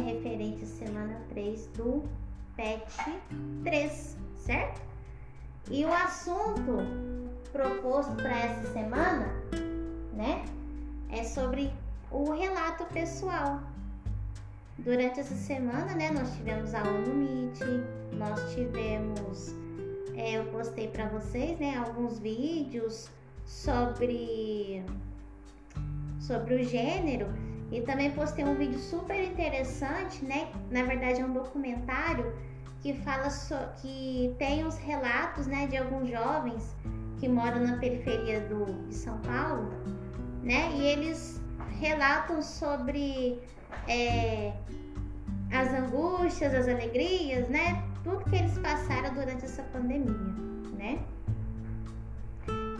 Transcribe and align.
referente 0.00 0.64
à 0.64 0.66
semana 0.66 1.20
3 1.28 1.66
do 1.76 2.04
PET 2.56 2.86
3, 3.64 4.16
certo? 4.36 4.80
E 5.70 5.84
o 5.84 5.92
assunto 5.92 6.78
proposto 7.52 8.14
para 8.16 8.38
essa 8.38 8.72
semana, 8.72 9.26
né, 10.12 10.44
é 11.10 11.24
sobre 11.24 11.72
o 12.10 12.32
relato 12.32 12.84
pessoal. 12.86 13.60
Durante 14.78 15.20
essa 15.20 15.34
semana, 15.34 15.94
né, 15.94 16.10
nós 16.10 16.34
tivemos 16.36 16.74
aula 16.74 16.98
no 17.00 17.14
Meet, 17.14 17.60
nós 18.12 18.54
tivemos, 18.54 19.54
é, 20.14 20.38
eu 20.38 20.44
postei 20.46 20.88
para 20.88 21.08
vocês, 21.08 21.58
né, 21.58 21.76
alguns 21.76 22.18
vídeos 22.18 23.08
sobre 23.44 24.84
sobre 26.20 26.56
o 26.56 26.64
gênero 26.64 27.28
e 27.70 27.80
também 27.80 28.10
postei 28.12 28.44
um 28.44 28.54
vídeo 28.54 28.78
super 28.78 29.22
interessante, 29.22 30.24
né? 30.24 30.48
Na 30.70 30.82
verdade 30.84 31.20
é 31.20 31.24
um 31.24 31.32
documentário 31.32 32.32
que 32.80 32.94
fala 32.94 33.28
so, 33.30 33.56
que 33.80 34.34
tem 34.38 34.64
os 34.64 34.76
relatos, 34.76 35.46
né, 35.46 35.66
de 35.66 35.76
alguns 35.76 36.08
jovens 36.08 36.76
que 37.18 37.28
moram 37.28 37.60
na 37.60 37.76
periferia 37.78 38.40
do, 38.40 38.86
de 38.88 38.94
São 38.94 39.18
Paulo, 39.20 39.70
né? 40.42 40.70
E 40.72 40.84
eles 40.86 41.42
relatam 41.80 42.40
sobre 42.42 43.40
é, 43.88 44.52
as 45.52 45.72
angústias, 45.72 46.54
as 46.54 46.68
alegrias, 46.68 47.48
né? 47.48 47.82
Tudo 48.04 48.24
que 48.30 48.36
eles 48.36 48.56
passaram 48.58 49.12
durante 49.14 49.44
essa 49.44 49.62
pandemia, 49.64 50.14
né? 50.78 51.00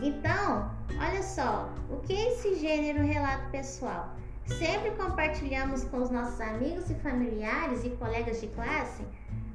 Então, 0.01 0.71
olha 1.01 1.23
só, 1.23 1.69
o 1.89 1.97
que 1.97 2.13
é 2.13 2.33
esse 2.33 2.55
gênero 2.55 3.03
relato 3.03 3.49
pessoal? 3.49 4.15
Sempre 4.47 4.91
compartilhamos 4.91 5.83
com 5.83 6.01
os 6.01 6.09
nossos 6.09 6.39
amigos 6.39 6.89
e 6.89 6.95
familiares 6.95 7.83
e 7.83 7.89
colegas 7.91 8.39
de 8.41 8.47
classe 8.47 9.03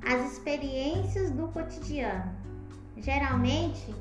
as 0.05 0.33
experiências 0.33 1.31
do 1.31 1.49
cotidiano. 1.49 2.31
Geralmente, 2.97 3.95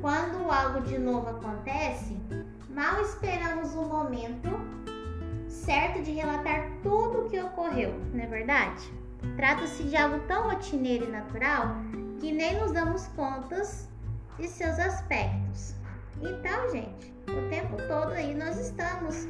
quando 0.00 0.50
algo 0.50 0.80
de 0.80 0.98
novo 0.98 1.28
acontece, 1.28 2.16
mal 2.70 3.00
esperamos 3.02 3.74
o 3.74 3.82
momento 3.82 4.50
certo 5.48 6.02
de 6.02 6.12
relatar 6.12 6.68
tudo 6.82 7.20
o 7.20 7.30
que 7.30 7.40
ocorreu, 7.40 7.94
não 8.12 8.24
é 8.24 8.26
verdade? 8.26 8.92
Trata-se 9.36 9.84
de 9.84 9.96
algo 9.96 10.18
tão 10.26 10.48
rotineiro 10.48 11.04
e 11.04 11.10
natural 11.10 11.76
que 12.18 12.32
nem 12.32 12.58
nos 12.58 12.72
damos 12.72 13.06
contas 13.08 13.88
de 14.38 14.48
seus 14.48 14.78
aspectos. 14.78 15.74
Então, 16.20 16.70
gente, 16.70 17.14
o 17.28 17.48
tempo 17.48 17.76
todo 17.86 18.12
aí 18.12 18.34
nós 18.34 18.58
estamos 18.58 19.28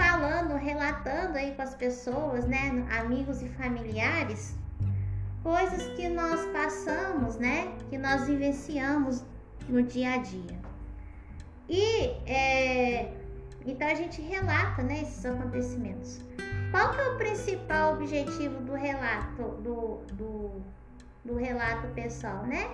falando, 0.00 0.54
relatando 0.56 1.36
aí 1.36 1.54
com 1.54 1.60
as 1.60 1.74
pessoas, 1.74 2.46
né, 2.46 2.86
amigos 2.98 3.42
e 3.42 3.48
familiares, 3.50 4.54
coisas 5.42 5.82
que 5.94 6.08
nós 6.08 6.40
passamos, 6.46 7.36
né, 7.36 7.70
que 7.90 7.98
nós 7.98 8.26
vivenciamos 8.26 9.22
no 9.68 9.82
dia 9.82 10.14
a 10.14 10.16
dia. 10.16 10.58
E 11.68 11.84
é, 12.26 13.12
então 13.66 13.86
a 13.86 13.94
gente 13.94 14.22
relata, 14.22 14.82
né, 14.82 15.02
esses 15.02 15.24
acontecimentos. 15.26 16.20
Qual 16.70 16.92
que 16.92 17.00
é 17.00 17.08
o 17.10 17.16
principal 17.18 17.94
objetivo 17.94 18.58
do 18.62 18.72
relato 18.72 19.42
do, 19.62 19.98
do, 20.14 20.62
do 21.24 21.36
relato 21.36 21.86
pessoal, 21.88 22.46
né? 22.46 22.70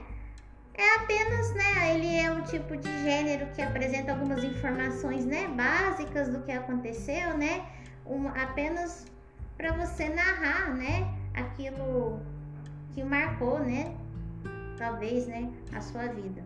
É 0.78 0.96
apenas, 0.96 1.54
né, 1.54 1.94
ele 1.94 2.16
é 2.16 2.30
um 2.30 2.42
tipo 2.42 2.76
de 2.76 3.02
gênero 3.02 3.46
que 3.54 3.62
apresenta 3.62 4.12
algumas 4.12 4.44
informações, 4.44 5.24
né, 5.24 5.48
básicas 5.48 6.28
do 6.28 6.42
que 6.42 6.52
aconteceu, 6.52 7.36
né, 7.38 7.64
um, 8.04 8.28
apenas 8.28 9.06
para 9.56 9.72
você 9.72 10.10
narrar, 10.10 10.74
né, 10.74 11.10
aquilo 11.32 12.20
que 12.92 13.02
marcou, 13.02 13.58
né, 13.58 13.96
talvez, 14.76 15.26
né, 15.26 15.50
a 15.74 15.80
sua 15.80 16.08
vida. 16.08 16.44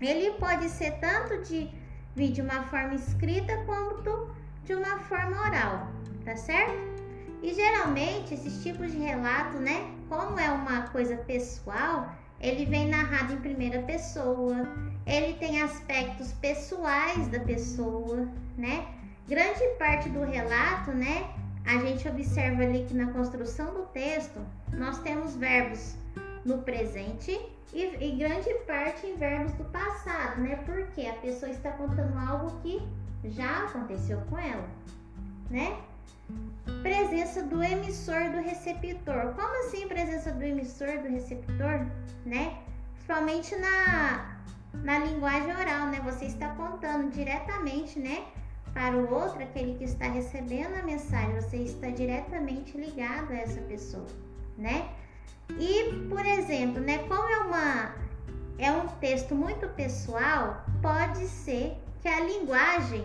Ele 0.00 0.30
pode 0.38 0.70
ser 0.70 0.92
tanto 0.92 1.42
de, 1.42 1.70
de 2.14 2.40
uma 2.40 2.62
forma 2.64 2.94
escrita 2.94 3.54
quanto 3.66 4.34
de 4.64 4.74
uma 4.74 4.98
forma 5.00 5.38
oral, 5.42 5.88
tá 6.24 6.36
certo? 6.36 6.96
E 7.42 7.52
geralmente 7.54 8.32
esses 8.32 8.62
tipos 8.62 8.90
de 8.92 8.98
relato, 8.98 9.58
né, 9.58 9.90
como 10.08 10.40
é 10.40 10.50
uma 10.50 10.88
coisa 10.88 11.16
pessoal, 11.16 12.14
ele 12.40 12.66
vem 12.66 12.88
narrado 12.88 13.32
em 13.32 13.38
primeira 13.38 13.82
pessoa, 13.82 14.68
ele 15.06 15.34
tem 15.34 15.62
aspectos 15.62 16.32
pessoais 16.34 17.28
da 17.28 17.40
pessoa, 17.40 18.28
né? 18.56 18.86
Grande 19.28 19.64
parte 19.78 20.08
do 20.08 20.22
relato, 20.22 20.92
né? 20.92 21.28
A 21.64 21.78
gente 21.78 22.08
observa 22.08 22.62
ali 22.62 22.84
que 22.84 22.94
na 22.94 23.12
construção 23.12 23.74
do 23.74 23.86
texto 23.86 24.40
nós 24.72 24.98
temos 25.00 25.34
verbos 25.34 25.96
no 26.44 26.58
presente 26.58 27.36
e, 27.72 27.82
e 27.82 28.16
grande 28.16 28.52
parte 28.66 29.06
em 29.06 29.16
verbos 29.16 29.52
do 29.54 29.64
passado, 29.64 30.40
né? 30.40 30.56
Porque 30.64 31.06
a 31.06 31.14
pessoa 31.14 31.50
está 31.50 31.72
contando 31.72 32.16
algo 32.18 32.60
que 32.60 32.80
já 33.24 33.64
aconteceu 33.64 34.20
com 34.30 34.38
ela, 34.38 34.68
né? 35.50 35.76
Presença 36.86 37.42
do 37.42 37.64
emissor 37.64 38.30
do 38.30 38.40
receptor. 38.40 39.34
Como 39.34 39.66
assim 39.66 39.88
presença 39.88 40.30
do 40.30 40.44
emissor 40.44 41.02
do 41.02 41.08
receptor, 41.08 41.84
né? 42.24 42.58
Principalmente 42.92 43.56
na, 43.56 44.36
na 44.84 45.00
linguagem 45.00 45.50
oral, 45.50 45.88
né? 45.88 46.00
Você 46.04 46.26
está 46.26 46.50
contando 46.50 47.10
diretamente, 47.10 47.98
né? 47.98 48.24
Para 48.72 48.96
o 48.96 49.12
outro, 49.12 49.42
aquele 49.42 49.74
que 49.74 49.82
está 49.82 50.06
recebendo 50.06 50.78
a 50.78 50.84
mensagem, 50.84 51.34
você 51.34 51.56
está 51.56 51.88
diretamente 51.88 52.78
ligado 52.78 53.32
a 53.32 53.36
essa 53.36 53.60
pessoa, 53.62 54.06
né? 54.56 54.88
E, 55.58 56.06
por 56.08 56.24
exemplo, 56.24 56.80
né, 56.80 56.98
como 57.08 57.28
é 57.28 57.38
uma 57.40 57.94
é 58.58 58.70
um 58.70 58.86
texto 59.00 59.34
muito 59.34 59.66
pessoal, 59.70 60.64
pode 60.80 61.26
ser 61.26 61.76
que 62.00 62.06
a 62.06 62.20
linguagem 62.20 63.04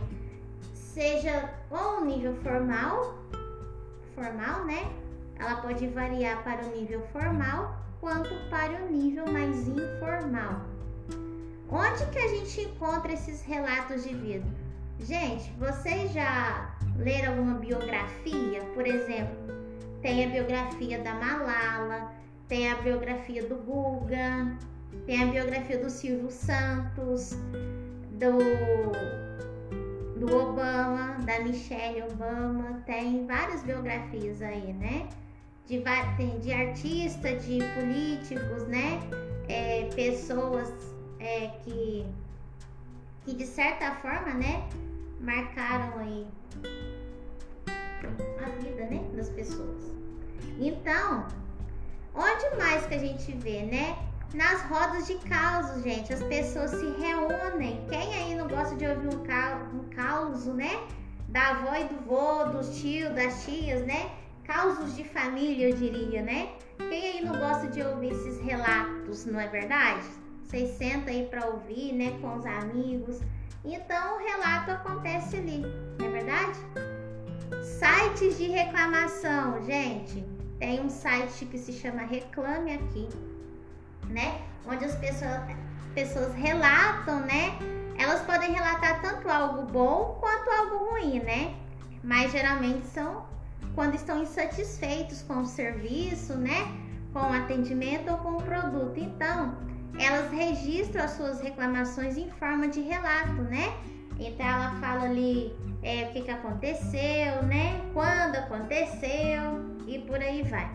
seja 0.75 1.49
ou 1.71 2.01
um 2.01 2.05
nível 2.05 2.35
formal, 2.43 3.20
formal, 4.21 4.65
né? 4.65 4.91
Ela 5.39 5.55
pode 5.55 5.87
variar 5.87 6.43
para 6.43 6.63
o 6.63 6.75
nível 6.77 7.01
formal 7.07 7.75
quanto 7.99 8.29
para 8.49 8.83
o 8.83 8.91
nível 8.91 9.25
mais 9.31 9.67
informal. 9.67 10.61
Onde 11.69 12.05
que 12.11 12.19
a 12.19 12.27
gente 12.27 12.61
encontra 12.61 13.13
esses 13.13 13.41
relatos 13.41 14.03
de 14.03 14.13
vida? 14.13 14.45
Gente, 14.99 15.51
vocês 15.57 16.11
já 16.13 16.75
leram 16.97 17.33
alguma 17.33 17.55
biografia? 17.55 18.61
Por 18.75 18.85
exemplo, 18.85 19.35
tem 20.01 20.25
a 20.25 20.29
biografia 20.29 20.99
da 21.01 21.15
Malala, 21.15 22.11
tem 22.47 22.71
a 22.71 22.75
biografia 22.75 23.43
do 23.47 23.55
Guga, 23.55 24.55
tem 25.07 25.23
a 25.23 25.27
biografia 25.27 25.79
do 25.79 25.89
Silvio 25.89 26.29
Santos, 26.29 27.31
do 28.19 29.20
do 30.21 30.37
Obama, 30.37 31.17
da 31.25 31.39
Michelle 31.39 32.03
Obama, 32.03 32.79
tem 32.85 33.25
várias 33.25 33.63
biografias 33.63 34.39
aí, 34.39 34.71
né? 34.71 35.09
De, 35.65 35.81
tem 36.15 36.39
de 36.39 36.53
artista, 36.53 37.35
de 37.37 37.57
políticos, 37.73 38.67
né? 38.67 38.99
É, 39.49 39.89
pessoas 39.95 40.71
é, 41.19 41.47
que, 41.63 42.05
que 43.25 43.33
de 43.33 43.47
certa 43.47 43.95
forma, 43.95 44.35
né? 44.35 44.69
Marcaram 45.19 45.97
aí 45.97 46.27
a 48.45 48.49
vida, 48.61 48.85
né? 48.85 49.03
Das 49.15 49.29
pessoas. 49.29 49.95
Então, 50.59 51.25
onde 52.13 52.57
mais 52.57 52.85
que 52.85 52.93
a 52.93 52.99
gente 52.99 53.31
vê, 53.31 53.63
né? 53.63 53.97
nas 54.33 54.61
rodas 54.63 55.07
de 55.07 55.15
causos, 55.15 55.83
gente. 55.83 56.13
As 56.13 56.23
pessoas 56.23 56.71
se 56.71 56.85
reúnem. 56.99 57.85
Ouvir 58.91 59.15
um, 59.15 59.23
ca... 59.23 59.69
um 59.73 59.89
caos, 59.89 60.45
né? 60.45 60.81
Da 61.29 61.49
avó 61.49 61.75
e 61.75 61.85
do 61.85 61.95
vô, 62.05 62.45
dos 62.45 62.79
tios, 62.79 63.13
das 63.13 63.45
tias, 63.45 63.85
né? 63.85 64.11
Causos 64.43 64.95
de 64.95 65.03
família, 65.03 65.69
eu 65.69 65.75
diria, 65.75 66.21
né? 66.21 66.49
Quem 66.77 67.07
aí 67.07 67.25
não 67.25 67.37
gosta 67.39 67.67
de 67.67 67.81
ouvir 67.81 68.11
esses 68.11 68.39
relatos, 68.41 69.25
não 69.25 69.39
é 69.39 69.47
verdade? 69.47 70.05
Vocês 70.43 70.77
sentam 70.77 71.13
aí 71.13 71.27
para 71.27 71.45
ouvir, 71.47 71.93
né? 71.93 72.17
Com 72.21 72.37
os 72.37 72.45
amigos. 72.45 73.21
Então, 73.63 74.15
o 74.15 74.19
relato 74.19 74.71
acontece 74.71 75.37
ali, 75.37 75.63
não 75.99 76.07
é 76.07 76.09
verdade? 76.09 76.59
Sites 77.63 78.37
de 78.37 78.47
reclamação, 78.47 79.63
gente. 79.63 80.25
Tem 80.59 80.81
um 80.81 80.89
site 80.89 81.45
que 81.45 81.57
se 81.57 81.73
chama 81.73 82.01
Reclame 82.01 82.73
Aqui 82.73 83.07
né? 84.11 84.41
Onde 84.67 84.85
as 84.85 84.95
pessoas, 84.95 85.41
pessoas 85.93 86.33
relatam, 86.35 87.21
né? 87.21 87.57
Elas 88.01 88.21
podem 88.21 88.51
relatar 88.51 88.99
tanto 88.99 89.29
algo 89.29 89.61
bom 89.71 90.17
quanto 90.19 90.49
algo 90.49 90.89
ruim, 90.89 91.19
né? 91.19 91.53
Mas 92.03 92.31
geralmente 92.31 92.87
são 92.87 93.27
quando 93.75 93.93
estão 93.93 94.23
insatisfeitos 94.23 95.21
com 95.21 95.41
o 95.41 95.45
serviço, 95.45 96.33
né? 96.33 96.59
Com 97.13 97.19
o 97.19 97.31
atendimento 97.31 98.09
ou 98.11 98.17
com 98.17 98.37
o 98.37 98.41
produto. 98.41 98.97
Então, 98.97 99.55
elas 99.99 100.31
registram 100.31 101.03
as 101.03 101.11
suas 101.11 101.41
reclamações 101.41 102.17
em 102.17 102.27
forma 102.31 102.67
de 102.69 102.81
relato, 102.81 103.39
né? 103.43 103.71
Então 104.19 104.47
ela 104.47 104.71
fala 104.81 105.03
ali 105.03 105.55
é, 105.83 106.05
o 106.05 106.13
que, 106.13 106.21
que 106.23 106.31
aconteceu, 106.31 107.43
né? 107.43 107.81
Quando 107.93 108.35
aconteceu 108.35 109.77
e 109.85 109.99
por 110.07 110.19
aí 110.19 110.41
vai. 110.41 110.71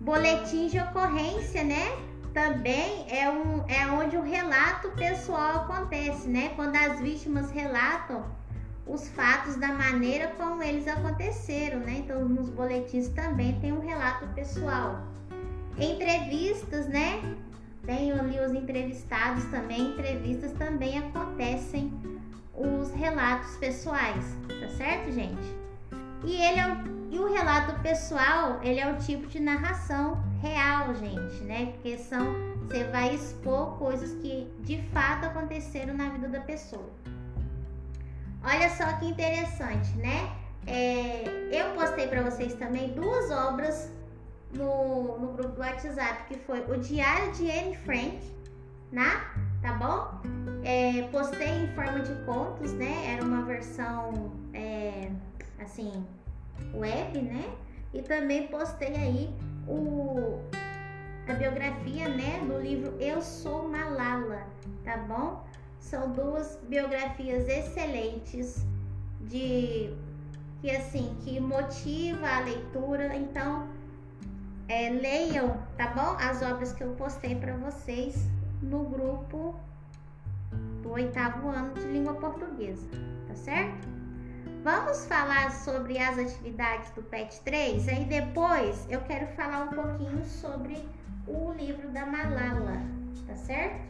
Boletim 0.00 0.68
de 0.68 0.78
ocorrência, 0.78 1.64
né? 1.64 2.13
Também 2.34 3.06
é, 3.08 3.30
um, 3.30 3.64
é 3.68 3.86
onde 3.86 4.16
o 4.16 4.22
relato 4.22 4.90
pessoal 4.90 5.60
acontece, 5.60 6.28
né? 6.28 6.50
Quando 6.56 6.74
as 6.74 6.98
vítimas 6.98 7.52
relatam 7.52 8.24
os 8.84 9.08
fatos 9.08 9.54
da 9.54 9.68
maneira 9.68 10.32
como 10.36 10.60
eles 10.60 10.88
aconteceram, 10.88 11.78
né? 11.78 11.98
Então, 11.98 12.28
nos 12.28 12.50
boletins 12.50 13.08
também 13.10 13.58
tem 13.60 13.72
um 13.72 13.78
relato 13.78 14.26
pessoal. 14.34 15.00
Entrevistas, 15.78 16.88
né? 16.88 17.22
Tem 17.86 18.10
ali 18.10 18.40
os 18.40 18.52
entrevistados 18.52 19.44
também, 19.44 19.92
entrevistas 19.92 20.50
também 20.52 20.98
acontecem 20.98 21.92
os 22.52 22.90
relatos 22.94 23.56
pessoais, 23.58 24.24
tá 24.48 24.68
certo, 24.70 25.12
gente? 25.12 25.56
E 26.24 26.34
ele 26.34 26.58
é 26.58 26.72
o, 26.72 27.03
e 27.14 27.18
o 27.18 27.32
relato 27.32 27.80
pessoal, 27.80 28.58
ele 28.60 28.80
é 28.80 28.92
o 28.92 28.96
tipo 28.96 29.28
de 29.28 29.38
narração 29.38 30.20
real, 30.42 30.92
gente, 30.96 31.44
né? 31.44 31.66
Porque 31.66 31.96
são 31.96 32.24
você 32.66 32.82
vai 32.84 33.14
expor 33.14 33.78
coisas 33.78 34.14
que 34.20 34.50
de 34.60 34.82
fato 34.88 35.26
aconteceram 35.26 35.94
na 35.94 36.08
vida 36.08 36.28
da 36.28 36.40
pessoa. 36.40 36.90
Olha 38.42 38.68
só 38.70 38.84
que 38.94 39.06
interessante, 39.06 39.96
né? 39.96 40.34
É, 40.66 41.22
eu 41.52 41.72
postei 41.74 42.08
para 42.08 42.22
vocês 42.22 42.54
também 42.54 42.94
duas 42.94 43.30
obras 43.30 43.92
no, 44.52 45.18
no 45.18 45.32
grupo 45.34 45.54
do 45.54 45.60
WhatsApp, 45.60 46.24
que 46.26 46.36
foi 46.40 46.60
o 46.68 46.80
Diário 46.80 47.30
de 47.32 47.48
Anne 47.48 47.76
Frank, 47.76 48.18
né? 48.90 49.20
Tá 49.62 49.74
bom? 49.74 50.20
É, 50.64 51.02
postei 51.12 51.62
em 51.62 51.68
forma 51.74 52.00
de 52.00 52.14
contos, 52.24 52.72
né? 52.72 53.14
Era 53.14 53.24
uma 53.24 53.42
versão 53.42 54.32
é, 54.52 55.10
assim 55.60 56.04
web, 56.74 57.20
né? 57.20 57.54
E 57.92 58.02
também 58.02 58.48
postei 58.48 58.94
aí 58.94 59.34
o, 59.68 60.40
a 61.28 61.34
biografia, 61.34 62.08
né? 62.08 62.40
Do 62.46 62.60
livro 62.60 62.96
Eu 63.00 63.22
Sou 63.22 63.68
Malala, 63.68 64.46
tá 64.84 64.96
bom? 64.98 65.44
São 65.78 66.10
duas 66.12 66.58
biografias 66.68 67.48
excelentes 67.48 68.64
de 69.20 69.94
que 70.60 70.70
assim 70.70 71.16
que 71.22 71.38
motiva 71.38 72.26
a 72.26 72.40
leitura. 72.40 73.14
Então 73.14 73.68
é, 74.68 74.90
leiam, 74.90 75.56
tá 75.76 75.88
bom? 75.88 76.16
As 76.18 76.42
obras 76.42 76.72
que 76.72 76.82
eu 76.82 76.92
postei 76.94 77.34
para 77.34 77.54
vocês 77.56 78.26
no 78.62 78.84
grupo 78.84 79.54
do 80.82 80.90
oitavo 80.92 81.48
ano 81.48 81.74
de 81.74 81.86
língua 81.86 82.14
portuguesa, 82.14 82.88
tá 83.28 83.34
certo? 83.34 84.03
Vamos 84.64 85.04
falar 85.04 85.50
sobre 85.50 85.98
as 85.98 86.18
atividades 86.18 86.90
do 86.92 87.02
PET 87.02 87.38
3, 87.42 87.86
aí 87.86 88.06
depois 88.06 88.86
eu 88.88 88.98
quero 89.02 89.26
falar 89.36 89.64
um 89.64 89.68
pouquinho 89.68 90.24
sobre 90.24 90.82
o 91.26 91.52
livro 91.52 91.90
da 91.90 92.06
Malala, 92.06 92.80
tá 93.26 93.36
certo? 93.36 93.84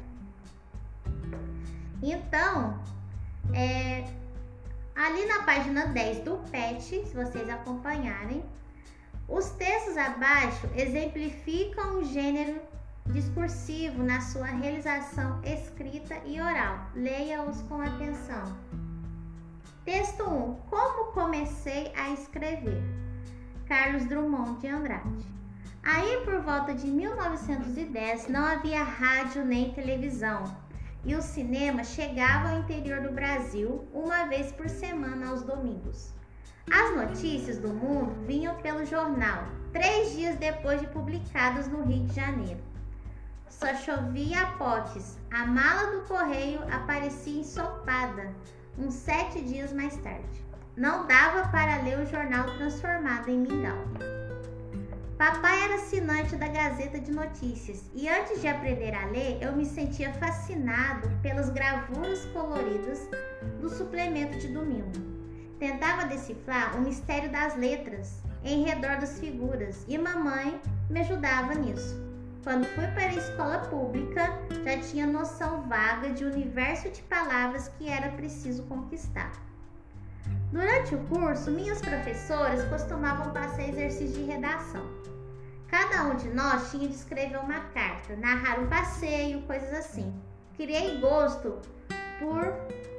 Então, 2.03 2.77
é, 3.55 4.05
ali 4.97 5.25
na 5.27 5.45
página 5.45 5.87
10 5.87 6.25
do 6.25 6.39
PET, 6.51 6.83
se 6.83 7.15
vocês 7.15 7.49
acompanharem, 7.49 8.45
os 9.29 9.51
textos 9.51 9.97
abaixo 9.97 10.69
exemplificam 10.75 12.01
o 12.01 12.05
gênero 12.05 12.61
discursivo 13.07 14.03
na 14.03 14.21
sua 14.21 14.47
realização 14.47 15.41
escrita 15.45 16.17
e 16.27 16.41
oral. 16.41 16.91
Leia-os 16.97 17.63
com 17.63 17.81
atenção. 17.81 18.84
Texto 19.85 20.25
1: 20.25 20.55
Como 20.71 21.13
comecei 21.13 21.93
a 21.95 22.09
escrever? 22.09 22.83
Carlos 23.69 24.07
Drummond 24.07 24.59
de 24.59 24.69
Andrade. 24.69 25.27
Aí, 25.83 26.23
por 26.25 26.41
volta 26.41 26.73
de 26.73 26.87
1910, 26.87 28.29
não 28.29 28.47
havia 28.47 28.83
rádio 28.83 29.45
nem 29.45 29.75
televisão 29.75 30.45
e 31.05 31.15
o 31.15 31.21
cinema 31.21 31.85
chegava 31.85 32.49
ao 32.49 32.61
interior 32.61 33.03
do 33.03 33.13
Brasil 33.13 33.87
uma 33.93 34.25
vez 34.25 34.51
por 34.53 34.71
semana 34.71 35.29
aos 35.29 35.43
domingos. 35.43 36.15
As 36.73 36.97
notícias 36.97 37.59
do 37.59 37.69
mundo 37.69 38.15
vinham 38.27 38.57
pelo 38.63 38.87
jornal, 38.87 39.45
três 39.71 40.17
dias 40.17 40.37
depois 40.37 40.81
de 40.81 40.87
publicadas 40.87 41.69
no 41.69 41.83
Rio 41.83 42.07
de 42.07 42.15
Janeiro. 42.15 42.61
Só 43.51 43.75
chovia 43.75 44.47
potes, 44.57 45.19
a 45.31 45.45
mala 45.45 45.93
do 45.93 46.07
correio 46.09 46.61
aparecia 46.73 47.41
ensopada, 47.41 48.33
uns 48.79 48.95
sete 48.95 49.41
dias 49.41 49.73
mais 49.73 49.97
tarde. 49.99 50.45
Não 50.77 51.07
dava 51.07 51.49
para 51.49 51.83
ler 51.83 51.99
o 52.01 52.07
jornal 52.07 52.45
transformado 52.57 53.29
em 53.29 53.39
mingau. 53.39 53.79
Papai 55.17 55.63
era 55.63 55.77
assinante 55.77 56.35
da 56.35 56.49
Gazeta 56.49 56.99
de 56.99 57.13
Notícias 57.13 57.85
e 57.95 58.09
antes 58.09 58.41
de 58.41 58.49
aprender 58.49 58.93
a 58.95 59.07
ler, 59.07 59.39
eu 59.41 59.53
me 59.53 59.65
sentia 59.65 60.13
fascinado 60.15 61.09
pelas 61.23 61.49
gravuras 61.51 62.25
coloridas 62.27 63.09
do 63.61 63.69
suplemento 63.69 64.37
de 64.39 64.49
domingo. 64.49 64.93
Tentava 65.61 66.07
decifrar 66.07 66.77
o 66.77 66.81
mistério 66.81 67.31
das 67.31 67.57
letras 67.57 68.23
em 68.43 68.65
redor 68.65 68.99
das 68.99 69.19
figuras 69.21 69.85
e 69.87 69.97
mamãe 69.97 70.61
me 70.91 71.01
ajudava 71.01 71.55
nisso. 71.55 72.04
Quando 72.45 72.67
fui 72.67 72.87
para 72.89 73.07
a 73.07 73.15
escola 73.15 73.59
pública, 73.71 74.39
já 74.63 74.79
tinha 74.79 75.07
noção 75.07 75.63
vaga 75.63 76.11
de 76.11 76.27
universo 76.27 76.91
de 76.91 77.01
palavras 77.05 77.69
que 77.69 77.89
era 77.89 78.11
preciso 78.11 78.65
conquistar. 78.65 79.33
Durante 80.53 80.95
o 80.95 80.99
curso, 81.07 81.51
minhas 81.51 81.81
professoras 81.81 82.63
costumavam 82.69 83.33
passar 83.33 83.67
exercícios 83.67 84.13
de 84.13 84.25
redação. 84.25 84.87
Cada 85.69 86.05
um 86.05 86.17
de 86.17 86.29
nós 86.29 86.71
tinha 86.71 86.87
de 86.87 86.95
escrever 86.95 87.39
uma 87.39 87.61
carta, 87.73 88.15
narrar 88.15 88.61
um 88.61 88.67
passeio, 88.67 89.41
coisas 89.45 89.73
assim. 89.73 90.13
Criei 90.55 91.01
gosto 91.01 91.59
por, 92.19 92.53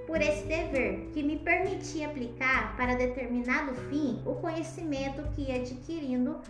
por 0.08 0.22
esse 0.24 0.44
dever, 0.48 1.12
que 1.14 1.22
me 1.22 1.38
permitia 1.38 2.08
aplicar 2.08 2.76
para 2.76 2.96
determinado 2.96 3.76
fim 3.92 4.24
o 4.26 4.34
conhecimento 4.34 5.22
que 5.36 5.44
ia 5.44 5.58
adquirindo 5.58 6.42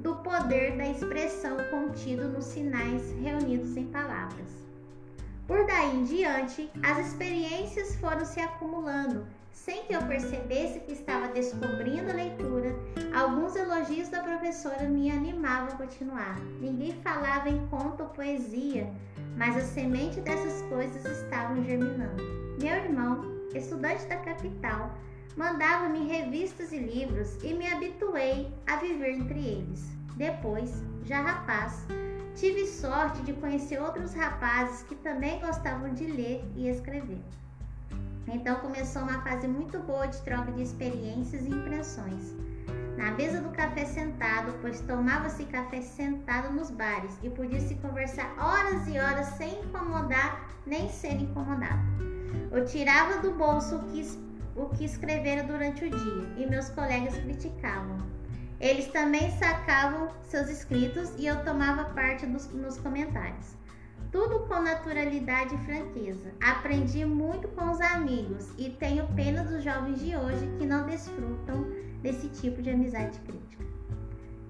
do 0.00 0.16
poder 0.16 0.76
da 0.76 0.88
expressão 0.88 1.56
contido 1.70 2.28
nos 2.28 2.44
sinais 2.44 3.12
reunidos 3.22 3.76
em 3.76 3.86
palavras. 3.86 4.48
Por 5.46 5.66
daí 5.66 5.96
em 5.96 6.04
diante, 6.04 6.70
as 6.82 7.06
experiências 7.06 7.96
foram 7.96 8.24
se 8.24 8.40
acumulando 8.40 9.26
sem 9.52 9.84
que 9.84 9.94
eu 9.94 10.02
percebesse 10.02 10.80
que 10.80 10.92
estava 10.92 11.28
descobrindo 11.28 12.10
a 12.10 12.14
leitura, 12.14 12.74
alguns 13.14 13.54
elogios 13.56 14.08
da 14.08 14.22
professora 14.22 14.88
me 14.88 15.10
animavam 15.10 15.74
a 15.74 15.76
continuar. 15.76 16.38
Ninguém 16.60 16.92
falava 17.02 17.48
em 17.48 17.66
conto 17.66 18.02
ou 18.02 18.08
poesia, 18.08 18.90
mas 19.36 19.56
a 19.56 19.60
semente 19.60 20.20
dessas 20.20 20.62
coisas 20.62 21.04
estavam 21.04 21.62
germinando. 21.64 22.22
Meu 22.60 22.74
irmão, 22.74 23.24
estudante 23.54 24.06
da 24.06 24.16
capital, 24.16 24.94
mandava-me 25.36 26.06
revistas 26.06 26.72
e 26.72 26.78
livros 26.78 27.36
e 27.42 27.52
me 27.54 27.66
habituei 27.66 28.52
a 28.66 28.76
viver 28.76 29.14
entre 29.14 29.40
eles. 29.40 29.99
Depois, 30.20 30.84
já 31.02 31.22
rapaz, 31.22 31.86
tive 32.34 32.66
sorte 32.66 33.22
de 33.22 33.32
conhecer 33.32 33.80
outros 33.80 34.12
rapazes 34.12 34.82
que 34.82 34.94
também 34.96 35.40
gostavam 35.40 35.94
de 35.94 36.04
ler 36.04 36.44
e 36.54 36.68
escrever. 36.68 37.22
Então 38.28 38.56
começou 38.56 39.00
uma 39.00 39.22
fase 39.22 39.48
muito 39.48 39.78
boa 39.78 40.06
de 40.06 40.20
troca 40.20 40.52
de 40.52 40.60
experiências 40.60 41.46
e 41.46 41.48
impressões. 41.48 42.36
Na 42.98 43.12
mesa 43.12 43.40
do 43.40 43.48
café 43.48 43.86
sentado, 43.86 44.52
pois 44.60 44.82
tomava-se 44.82 45.42
café 45.44 45.80
sentado 45.80 46.52
nos 46.52 46.70
bares 46.70 47.18
e 47.22 47.30
podia-se 47.30 47.76
conversar 47.76 48.30
horas 48.38 48.86
e 48.88 48.98
horas 48.98 49.26
sem 49.38 49.58
incomodar 49.62 50.50
nem 50.66 50.90
ser 50.90 51.14
incomodado. 51.14 51.80
Eu 52.52 52.66
tirava 52.66 53.22
do 53.22 53.30
bolso 53.30 53.76
o 53.76 53.84
que, 53.84 54.06
o 54.54 54.66
que 54.68 54.84
escrevera 54.84 55.44
durante 55.44 55.82
o 55.86 55.88
dia 55.88 56.28
e 56.36 56.46
meus 56.46 56.68
colegas 56.68 57.16
criticavam. 57.16 58.19
Eles 58.60 58.88
também 58.88 59.30
sacavam 59.38 60.10
seus 60.22 60.48
escritos 60.48 61.12
e 61.18 61.26
eu 61.26 61.42
tomava 61.44 61.84
parte 61.94 62.26
dos, 62.26 62.52
nos 62.52 62.78
comentários 62.78 63.58
tudo 64.10 64.40
com 64.40 64.60
naturalidade 64.60 65.54
e 65.54 65.58
franqueza. 65.58 66.32
Aprendi 66.40 67.04
muito 67.04 67.48
com 67.48 67.70
os 67.70 67.80
amigos 67.80 68.48
e 68.58 68.70
tenho 68.70 69.06
pena 69.14 69.44
dos 69.44 69.62
jovens 69.62 70.00
de 70.00 70.16
hoje 70.16 70.50
que 70.58 70.66
não 70.66 70.86
desfrutam 70.86 71.66
desse 72.02 72.28
tipo 72.28 72.60
de 72.60 72.70
amizade 72.70 73.18
crítica. 73.20 73.64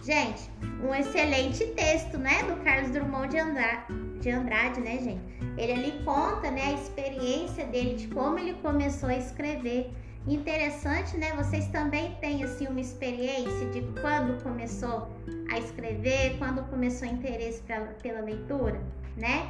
Gente, 0.02 0.50
um 0.82 0.94
excelente 0.94 1.66
texto, 1.74 2.16
né, 2.16 2.42
do 2.44 2.56
Carlos 2.64 2.90
Drummond 2.90 3.28
de 3.28 4.20
de 4.20 4.30
Andrade, 4.30 4.80
né, 4.80 4.98
gente? 4.98 5.20
Ele 5.58 5.72
ali 5.72 6.04
conta, 6.04 6.50
né, 6.50 6.62
a 6.68 6.72
experiência 6.72 7.66
dele 7.66 7.96
de 7.96 8.08
como 8.08 8.38
ele 8.38 8.54
começou 8.62 9.10
a 9.10 9.16
escrever. 9.16 9.92
Interessante, 10.26 11.16
né? 11.16 11.32
Vocês 11.34 11.66
também 11.68 12.14
têm 12.20 12.44
assim 12.44 12.66
uma 12.66 12.80
experiência 12.80 13.68
de 13.70 13.80
quando 14.00 14.42
começou 14.42 15.08
a 15.50 15.58
escrever, 15.58 16.36
quando 16.38 16.62
começou 16.68 17.08
o 17.08 17.12
interesse 17.12 17.62
pra, 17.62 17.80
pela 18.02 18.20
leitura? 18.20 18.80
né? 19.16 19.48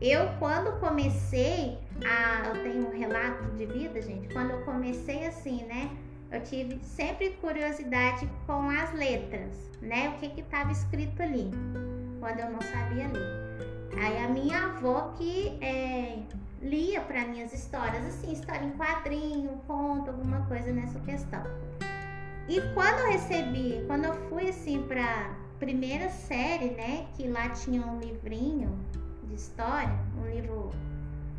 Eu, 0.00 0.28
quando 0.38 0.78
comecei, 0.80 1.78
a, 2.04 2.48
eu 2.48 2.62
tenho 2.62 2.88
um 2.88 2.98
relato 2.98 3.44
de 3.56 3.66
vida, 3.66 4.02
gente. 4.02 4.28
Quando 4.32 4.50
eu 4.50 4.64
comecei 4.64 5.26
assim, 5.26 5.62
né? 5.64 5.90
Eu 6.30 6.42
tive 6.42 6.80
sempre 6.82 7.30
curiosidade 7.40 8.28
com 8.46 8.68
as 8.68 8.92
letras, 8.94 9.70
né? 9.80 10.08
O 10.08 10.18
que 10.18 10.30
que 10.30 10.40
estava 10.40 10.72
escrito 10.72 11.22
ali, 11.22 11.50
quando 12.18 12.40
eu 12.40 12.50
não 12.50 12.60
sabia 12.60 13.06
ler. 13.08 13.42
Aí 14.02 14.24
a 14.24 14.28
minha 14.28 14.64
avó 14.64 15.12
que 15.16 15.58
é, 15.60 16.18
lia 16.62 17.00
para 17.00 17.26
mim 17.26 17.42
as 17.42 17.52
histórias, 17.52 18.04
assim, 18.06 18.32
história 18.32 18.64
em 18.64 18.70
quadrinho, 18.72 19.60
conto, 19.66 20.10
alguma 20.10 20.46
coisa 20.46 20.72
nessa 20.72 20.98
questão. 21.00 21.42
E 22.48 22.60
quando 22.74 23.00
eu 23.00 23.12
recebi, 23.12 23.84
quando 23.86 24.04
eu 24.04 24.14
fui 24.28 24.48
assim 24.48 24.82
para 24.82 25.30
primeira 25.58 26.08
série, 26.08 26.70
né, 26.70 27.06
que 27.14 27.28
lá 27.28 27.48
tinha 27.50 27.86
um 27.86 28.00
livrinho 28.00 28.78
de 29.24 29.34
história, 29.34 29.92
um 30.18 30.28
livro 30.28 30.70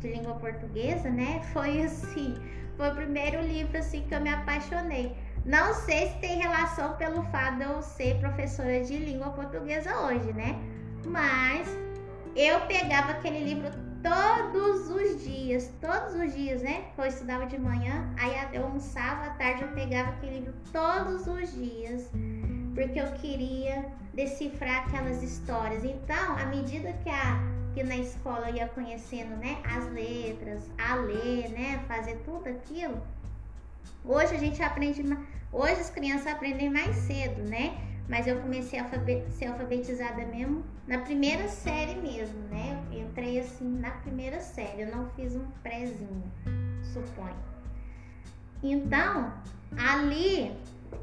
de 0.00 0.08
língua 0.08 0.34
portuguesa, 0.34 1.10
né? 1.10 1.42
Foi 1.52 1.82
assim, 1.82 2.34
foi 2.76 2.90
o 2.90 2.94
primeiro 2.94 3.40
livro 3.40 3.78
assim 3.78 4.02
que 4.02 4.14
eu 4.14 4.20
me 4.20 4.30
apaixonei. 4.30 5.16
Não 5.44 5.74
sei 5.74 6.08
se 6.08 6.18
tem 6.18 6.38
relação 6.38 6.96
pelo 6.96 7.22
fato 7.24 7.58
de 7.58 7.64
eu 7.64 7.82
ser 7.82 8.18
professora 8.18 8.82
de 8.82 8.96
língua 8.96 9.30
portuguesa 9.30 9.94
hoje, 10.00 10.32
né? 10.32 10.58
Mas 11.06 11.68
eu 12.34 12.60
pegava 12.62 13.12
aquele 13.12 13.44
livro 13.44 13.70
todos 14.04 14.90
os 14.90 15.24
dias, 15.24 15.70
todos 15.80 16.14
os 16.14 16.34
dias, 16.34 16.60
né? 16.60 16.84
Eu 16.98 17.06
estudava 17.06 17.46
de 17.46 17.58
manhã, 17.58 18.06
aí 18.18 18.34
eu 18.52 18.64
almoçava, 18.64 19.24
à 19.24 19.30
tarde 19.30 19.62
eu 19.62 19.68
pegava 19.68 20.10
aquele 20.10 20.40
livro 20.40 20.54
todos 20.70 21.26
os 21.26 21.54
dias, 21.54 22.10
porque 22.74 23.00
eu 23.00 23.10
queria 23.12 23.86
decifrar 24.12 24.86
aquelas 24.86 25.22
histórias. 25.22 25.82
Então, 25.84 26.36
à 26.36 26.44
medida 26.46 26.92
que 27.02 27.08
a 27.08 27.54
que 27.72 27.82
na 27.82 27.96
escola 27.96 28.50
eu 28.50 28.54
ia 28.54 28.68
conhecendo, 28.68 29.34
né, 29.36 29.58
as 29.64 29.84
letras, 29.90 30.62
a 30.78 30.94
ler, 30.94 31.48
né, 31.48 31.82
fazer 31.88 32.22
tudo 32.24 32.48
aquilo. 32.48 33.02
Hoje 34.04 34.32
a 34.32 34.38
gente 34.38 34.62
aprende, 34.62 35.02
hoje 35.52 35.80
as 35.80 35.90
crianças 35.90 36.28
aprendem 36.28 36.70
mais 36.70 36.94
cedo, 36.94 37.42
né? 37.42 37.76
Mas 38.08 38.26
eu 38.26 38.40
comecei 38.40 38.78
a 38.78 38.88
ser 39.30 39.46
alfabetizada 39.46 40.26
mesmo 40.26 40.62
na 40.86 40.98
primeira 40.98 41.48
série 41.48 41.94
mesmo, 41.94 42.38
né? 42.50 42.82
Eu 42.92 43.02
entrei 43.02 43.40
assim 43.40 43.78
na 43.78 43.90
primeira 43.90 44.40
série, 44.40 44.82
eu 44.82 44.94
não 44.94 45.08
fiz 45.10 45.34
um 45.34 45.44
prézinho, 45.62 46.30
suponho. 46.82 47.34
Então, 48.62 49.32
ali 49.76 50.54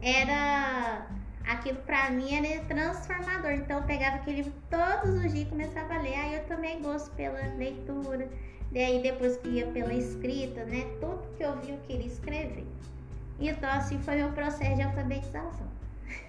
era 0.01 1.07
aquilo 1.47 1.77
para 1.79 2.09
mim 2.11 2.33
era 2.33 2.63
transformador. 2.65 3.51
Então 3.51 3.79
eu 3.79 3.83
pegava 3.83 4.17
aquele 4.17 4.37
livro 4.37 4.53
todos 4.69 5.15
os 5.15 5.31
dias 5.31 5.47
e 5.47 5.49
começava 5.49 5.95
a 5.95 6.01
ler. 6.01 6.15
Aí 6.15 6.35
eu 6.35 6.45
também 6.45 6.81
gosto 6.81 7.11
pela 7.15 7.39
leitura. 7.55 8.29
Daí 8.71 9.01
depois 9.01 9.37
que 9.37 9.49
ia 9.49 9.67
pela 9.67 9.93
escrita, 9.93 10.63
né? 10.65 10.85
Tudo 10.99 11.21
que 11.35 11.43
eu 11.43 11.59
vi 11.59 11.71
eu 11.71 11.77
queria 11.79 12.07
escrever. 12.07 12.65
Então 13.39 13.69
assim 13.69 13.99
foi 13.99 14.15
meu 14.15 14.31
processo 14.31 14.75
de 14.75 14.81
alfabetização. 14.81 15.67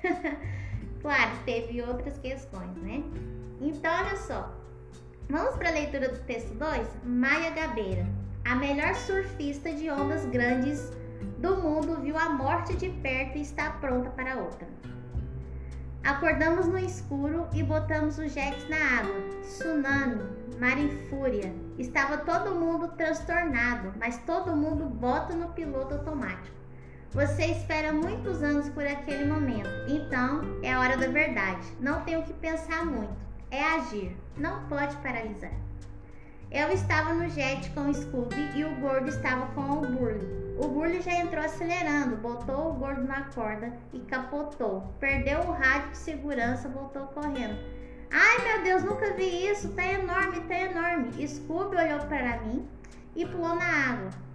claro, 1.00 1.30
teve 1.44 1.82
outras 1.82 2.18
questões, 2.18 2.74
né? 2.76 3.02
Então 3.60 3.92
olha 3.92 4.16
só. 4.16 4.54
Vamos 5.28 5.56
para 5.56 5.68
a 5.68 5.72
leitura 5.72 6.08
do 6.08 6.18
texto 6.24 6.52
2? 6.54 6.86
Maia 7.04 7.50
Gabeira, 7.50 8.06
a 8.44 8.54
melhor 8.54 8.94
surfista 8.94 9.72
de 9.72 9.88
ondas 9.88 10.26
grandes 10.26 10.92
do 11.38 11.56
mundo, 11.56 12.00
viu 12.00 12.18
a 12.18 12.28
morte 12.28 12.76
de 12.76 12.88
perto 12.88 13.38
e 13.38 13.42
está 13.42 13.70
pronta 13.70 14.10
para 14.10 14.36
outra. 14.36 14.68
Acordamos 16.04 16.66
no 16.66 16.78
escuro 16.78 17.48
e 17.54 17.62
botamos 17.62 18.18
os 18.18 18.32
jets 18.32 18.68
na 18.68 19.00
água. 19.00 19.14
Tsunami, 19.42 20.22
mar 20.58 20.76
em 20.76 20.88
fúria. 21.08 21.54
Estava 21.78 22.18
todo 22.18 22.56
mundo 22.56 22.88
transtornado, 22.96 23.92
mas 23.98 24.18
todo 24.24 24.56
mundo 24.56 24.86
bota 24.86 25.34
no 25.34 25.48
piloto 25.52 25.94
automático. 25.94 26.61
Você 27.14 27.44
espera 27.44 27.92
muitos 27.92 28.42
anos 28.42 28.70
por 28.70 28.86
aquele 28.86 29.26
momento, 29.26 29.68
então 29.86 30.40
é 30.62 30.72
a 30.72 30.80
hora 30.80 30.96
da 30.96 31.08
verdade. 31.08 31.60
Não 31.78 32.00
tem 32.04 32.16
o 32.16 32.22
que 32.22 32.32
pensar 32.32 32.86
muito, 32.86 33.14
é 33.50 33.62
agir, 33.62 34.16
não 34.34 34.66
pode 34.66 34.96
paralisar. 34.96 35.52
Eu 36.50 36.70
estava 36.70 37.12
no 37.12 37.28
jet 37.28 37.68
com 37.72 37.90
o 37.90 37.94
Scooby 37.94 38.52
e 38.54 38.64
o 38.64 38.74
gordo 38.76 39.10
estava 39.10 39.44
com 39.48 39.60
o 39.60 39.86
Burley. 39.86 40.26
O 40.58 40.68
Burley 40.68 41.02
já 41.02 41.12
entrou 41.12 41.44
acelerando, 41.44 42.16
botou 42.16 42.70
o 42.70 42.74
gordo 42.76 43.02
na 43.02 43.24
corda 43.24 43.70
e 43.92 44.00
capotou. 44.00 44.94
Perdeu 44.98 45.40
o 45.40 45.52
rádio 45.52 45.90
de 45.90 45.98
segurança, 45.98 46.66
voltou 46.70 47.08
correndo. 47.08 47.58
Ai 48.10 48.38
meu 48.42 48.64
Deus, 48.64 48.84
nunca 48.84 49.12
vi 49.12 49.50
isso, 49.50 49.68
tá 49.74 49.84
enorme, 49.84 50.40
tá 50.48 50.58
enorme. 50.58 51.28
Scooby 51.28 51.76
olhou 51.76 52.06
para 52.06 52.40
mim 52.40 52.66
e 53.14 53.26
pulou 53.26 53.54
na 53.54 53.90
água. 53.90 54.31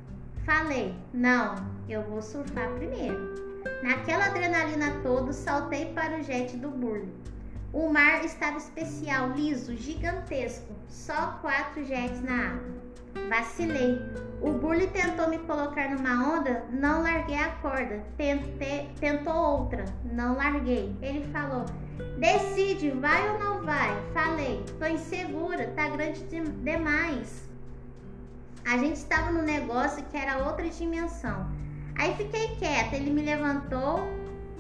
Falei, 0.47 0.95
não, 1.13 1.55
eu 1.89 2.01
vou 2.03 2.21
surfar 2.21 2.69
primeiro. 2.69 3.35
Naquela 3.83 4.27
adrenalina 4.27 4.93
toda, 5.03 5.33
saltei 5.33 5.87
para 5.87 6.17
o 6.17 6.23
jet 6.23 6.55
do 6.55 6.69
Burley. 6.69 7.13
O 7.73 7.89
mar 7.89 8.23
estava 8.23 8.55
especial, 8.55 9.31
liso, 9.31 9.75
gigantesco. 9.75 10.73
Só 10.87 11.37
quatro 11.41 11.83
jets 11.83 12.23
na 12.23 12.51
água. 12.51 12.77
Vacilei. 13.27 13.99
O 14.41 14.53
Burley 14.53 14.87
tentou 14.87 15.27
me 15.27 15.37
colocar 15.39 15.89
numa 15.89 16.37
onda, 16.37 16.63
não 16.71 17.03
larguei 17.03 17.37
a 17.37 17.49
corda. 17.55 18.01
Tentei, 18.15 18.89
tentou 19.01 19.35
outra, 19.35 19.83
não 20.05 20.37
larguei. 20.37 20.95
Ele 21.01 21.27
falou: 21.33 21.65
Decide, 22.19 22.91
vai 22.91 23.31
ou 23.31 23.37
não 23.37 23.65
vai? 23.65 23.89
Falei: 24.13 24.63
Tô 24.79 24.85
insegura, 24.85 25.67
tá 25.75 25.89
grande 25.89 26.23
demais. 26.23 27.49
A 28.67 28.77
gente 28.77 28.97
estava 28.97 29.31
no 29.31 29.41
negócio 29.41 30.03
que 30.05 30.17
era 30.17 30.45
outra 30.45 30.69
dimensão. 30.69 31.49
Aí 31.97 32.13
fiquei 32.15 32.55
quieta, 32.57 32.95
ele 32.95 33.09
me 33.09 33.21
levantou, 33.21 34.05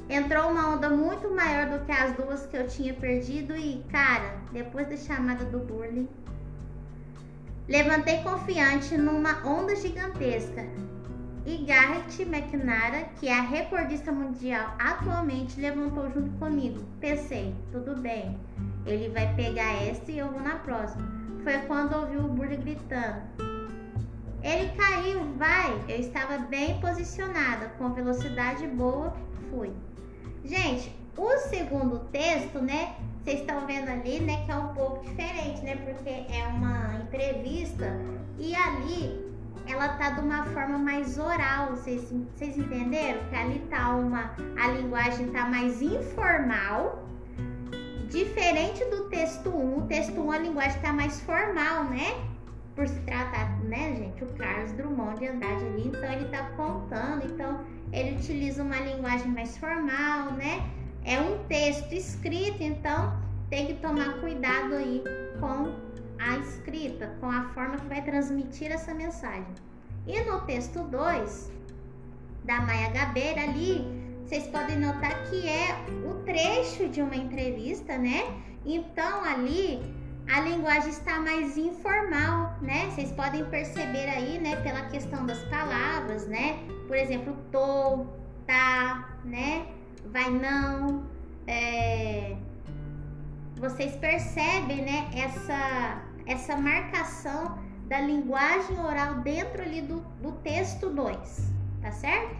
Entrou 0.09 0.49
uma 0.49 0.73
onda 0.73 0.89
muito 0.89 1.29
maior 1.29 1.67
do 1.67 1.85
que 1.85 1.91
as 1.91 2.15
duas 2.15 2.45
que 2.45 2.55
eu 2.55 2.65
tinha 2.65 2.93
perdido 2.93 3.53
e, 3.57 3.83
cara, 3.91 4.37
depois 4.53 4.87
da 4.87 4.95
chamada 4.95 5.43
do 5.43 5.59
Burley, 5.59 6.07
levantei 7.67 8.23
confiante 8.23 8.97
numa 8.97 9.45
onda 9.45 9.75
gigantesca. 9.75 10.65
E 11.45 11.57
Garrett 11.65 12.21
McNara, 12.21 13.09
que 13.19 13.27
é 13.27 13.37
a 13.37 13.41
recordista 13.41 14.11
mundial 14.11 14.75
atualmente, 14.79 15.59
levantou 15.59 16.09
junto 16.11 16.29
comigo. 16.37 16.81
Pensei, 17.01 17.53
tudo 17.73 17.95
bem, 17.99 18.37
ele 18.85 19.09
vai 19.09 19.33
pegar 19.35 19.83
esta 19.83 20.09
e 20.09 20.19
eu 20.19 20.29
vou 20.29 20.41
na 20.41 20.55
próxima. 20.55 21.05
Foi 21.43 21.57
quando 21.67 21.95
ouvi 21.95 22.15
o 22.15 22.29
Burley 22.29 22.57
gritando. 22.57 23.56
Ele 24.43 24.71
caiu, 24.77 25.33
vai! 25.37 25.81
Eu 25.87 25.99
estava 25.99 26.37
bem 26.37 26.79
posicionada, 26.79 27.69
com 27.77 27.93
velocidade 27.93 28.67
boa, 28.67 29.13
fui. 29.49 29.71
Gente, 30.45 30.95
o 31.17 31.37
segundo 31.49 31.99
texto, 32.11 32.59
né? 32.61 32.95
Vocês 33.23 33.41
estão 33.41 33.65
vendo 33.65 33.89
ali, 33.89 34.19
né? 34.19 34.45
Que 34.45 34.51
é 34.51 34.55
um 34.55 34.73
pouco 34.73 35.03
diferente, 35.03 35.61
né? 35.61 35.75
Porque 35.75 36.09
é 36.09 36.47
uma 36.47 37.01
entrevista 37.01 37.91
e 38.37 38.55
ali 38.55 39.27
ela 39.67 39.89
tá 39.89 40.11
de 40.11 40.21
uma 40.21 40.45
forma 40.45 40.77
mais 40.77 41.17
oral. 41.17 41.71
Vocês, 41.71 42.13
vocês 42.35 42.57
entenderam? 42.57 43.19
Que 43.29 43.35
ali 43.35 43.59
tá 43.69 43.89
uma. 43.95 44.33
A 44.57 44.67
linguagem 44.69 45.27
tá 45.31 45.45
mais 45.45 45.81
informal. 45.81 47.03
Diferente 48.09 48.85
do 48.85 49.09
texto 49.09 49.49
1. 49.49 49.77
O 49.79 49.81
texto 49.87 50.21
1 50.21 50.31
a 50.31 50.37
linguagem 50.37 50.81
tá 50.81 50.93
mais 50.93 51.19
formal, 51.21 51.83
né? 51.85 52.15
Por 52.75 52.87
se 52.87 52.99
tratar, 53.01 53.56
né, 53.67 53.95
gente? 53.95 54.23
O 54.23 54.27
Carlos 54.33 54.71
Drummond 54.73 55.19
de 55.19 55.27
Andrade 55.27 55.65
ali. 55.65 55.87
Então 55.87 56.11
ele 56.11 56.25
tá 56.25 56.43
contando. 56.55 57.25
Então 57.25 57.63
ele 57.91 58.15
utiliza 58.17 58.63
uma 58.63 58.79
linguagem 58.79 59.31
mais 59.31 59.57
formal, 59.57 60.31
né? 60.33 60.69
É 61.03 61.19
um 61.19 61.43
texto 61.45 61.93
escrito, 61.93 62.61
então 62.61 63.17
tem 63.49 63.67
que 63.67 63.75
tomar 63.75 64.19
cuidado 64.19 64.75
aí 64.75 65.01
com 65.39 65.73
a 66.19 66.37
escrita, 66.37 67.15
com 67.19 67.29
a 67.29 67.43
forma 67.49 67.77
que 67.77 67.87
vai 67.87 68.01
transmitir 68.03 68.71
essa 68.71 68.93
mensagem. 68.93 69.45
E 70.05 70.19
no 70.21 70.41
texto 70.41 70.81
2 70.83 71.51
da 72.43 72.61
Maia 72.61 72.89
Gabeira 72.89 73.41
ali, 73.41 73.85
vocês 74.25 74.47
podem 74.47 74.77
notar 74.79 75.23
que 75.29 75.47
é 75.47 75.67
o 76.09 76.15
trecho 76.25 76.89
de 76.89 77.01
uma 77.01 77.15
entrevista, 77.15 77.97
né? 77.97 78.23
Então 78.65 79.23
ali 79.23 79.81
a 80.27 80.41
linguagem 80.41 80.89
está 80.89 81.19
mais 81.19 81.57
informal, 81.57 82.57
né? 82.61 82.89
Vocês 82.91 83.11
podem 83.11 83.45
perceber 83.45 84.09
aí, 84.09 84.37
né, 84.39 84.57
pela 84.57 84.81
questão 84.87 85.25
das 85.25 85.39
palavras, 85.45 86.27
né? 86.27 86.59
Por 86.85 86.97
exemplo, 86.97 87.35
tô, 87.51 88.05
tá, 88.45 89.17
né? 89.23 89.67
Vai 90.11 90.29
não. 90.29 91.05
É... 91.47 92.35
Vocês 93.55 93.95
percebem, 93.95 94.83
né, 94.83 95.09
essa, 95.15 96.03
essa 96.25 96.55
marcação 96.57 97.57
da 97.87 98.01
linguagem 98.01 98.77
oral 98.79 99.15
dentro 99.21 99.61
ali 99.61 99.81
do, 99.81 100.01
do 100.21 100.33
texto 100.43 100.89
2, 100.89 101.51
tá 101.81 101.91
certo? 101.91 102.35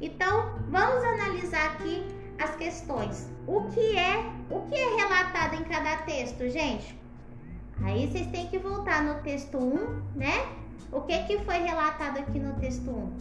Então, 0.00 0.54
vamos 0.68 1.02
analisar 1.04 1.72
aqui 1.72 2.06
as 2.38 2.54
questões. 2.56 3.28
O 3.46 3.62
que 3.70 3.98
é, 3.98 4.18
o 4.50 4.60
que 4.62 4.74
é 4.74 4.96
relatado 4.96 5.54
em 5.54 5.64
cada 5.64 5.96
texto, 6.02 6.48
gente? 6.48 6.98
Aí 7.82 8.08
vocês 8.08 8.26
têm 8.28 8.48
que 8.48 8.58
voltar 8.58 9.02
no 9.02 9.22
texto 9.22 9.56
1, 9.56 10.16
né? 10.16 10.46
O 10.90 11.02
que 11.02 11.18
que 11.24 11.38
foi 11.44 11.58
relatado 11.58 12.18
aqui 12.18 12.38
no 12.38 12.54
texto 12.54 12.90
1? 12.90 13.12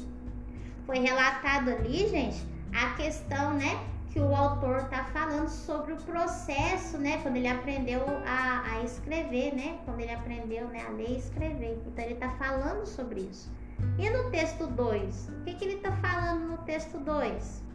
Foi 0.86 1.00
relatado 1.00 1.69
ali, 1.69 2.07
gente, 2.07 2.45
a 2.74 2.93
questão, 2.95 3.53
né, 3.53 3.77
que 4.09 4.19
o 4.19 4.33
autor 4.33 4.77
está 4.83 5.03
falando 5.05 5.50
sobre 5.50 5.93
o 5.93 5.97
processo, 5.97 6.97
né, 6.97 7.19
quando 7.21 7.36
ele 7.36 7.47
aprendeu 7.47 8.01
a, 8.25 8.63
a, 8.71 8.83
escrever, 8.83 9.53
né, 9.53 9.77
quando 9.83 10.00
ele 10.00 10.13
aprendeu, 10.13 10.67
né, 10.69 10.86
a 10.88 10.91
ler 10.91 11.12
e 11.12 11.17
escrever. 11.17 11.77
Então 11.86 12.05
ele 12.05 12.13
está 12.13 12.29
falando 12.31 12.86
sobre 12.86 13.21
isso. 13.21 13.51
E 14.00 14.09
no 14.09 14.31
texto 14.31 14.65
2, 14.65 15.29
o 15.29 15.43
que, 15.43 15.53
que 15.55 15.65
ele 15.65 15.75
está 15.75 15.91
falando 15.97 16.47
no 16.47 16.57
texto 16.59 16.97
2? 16.97 17.66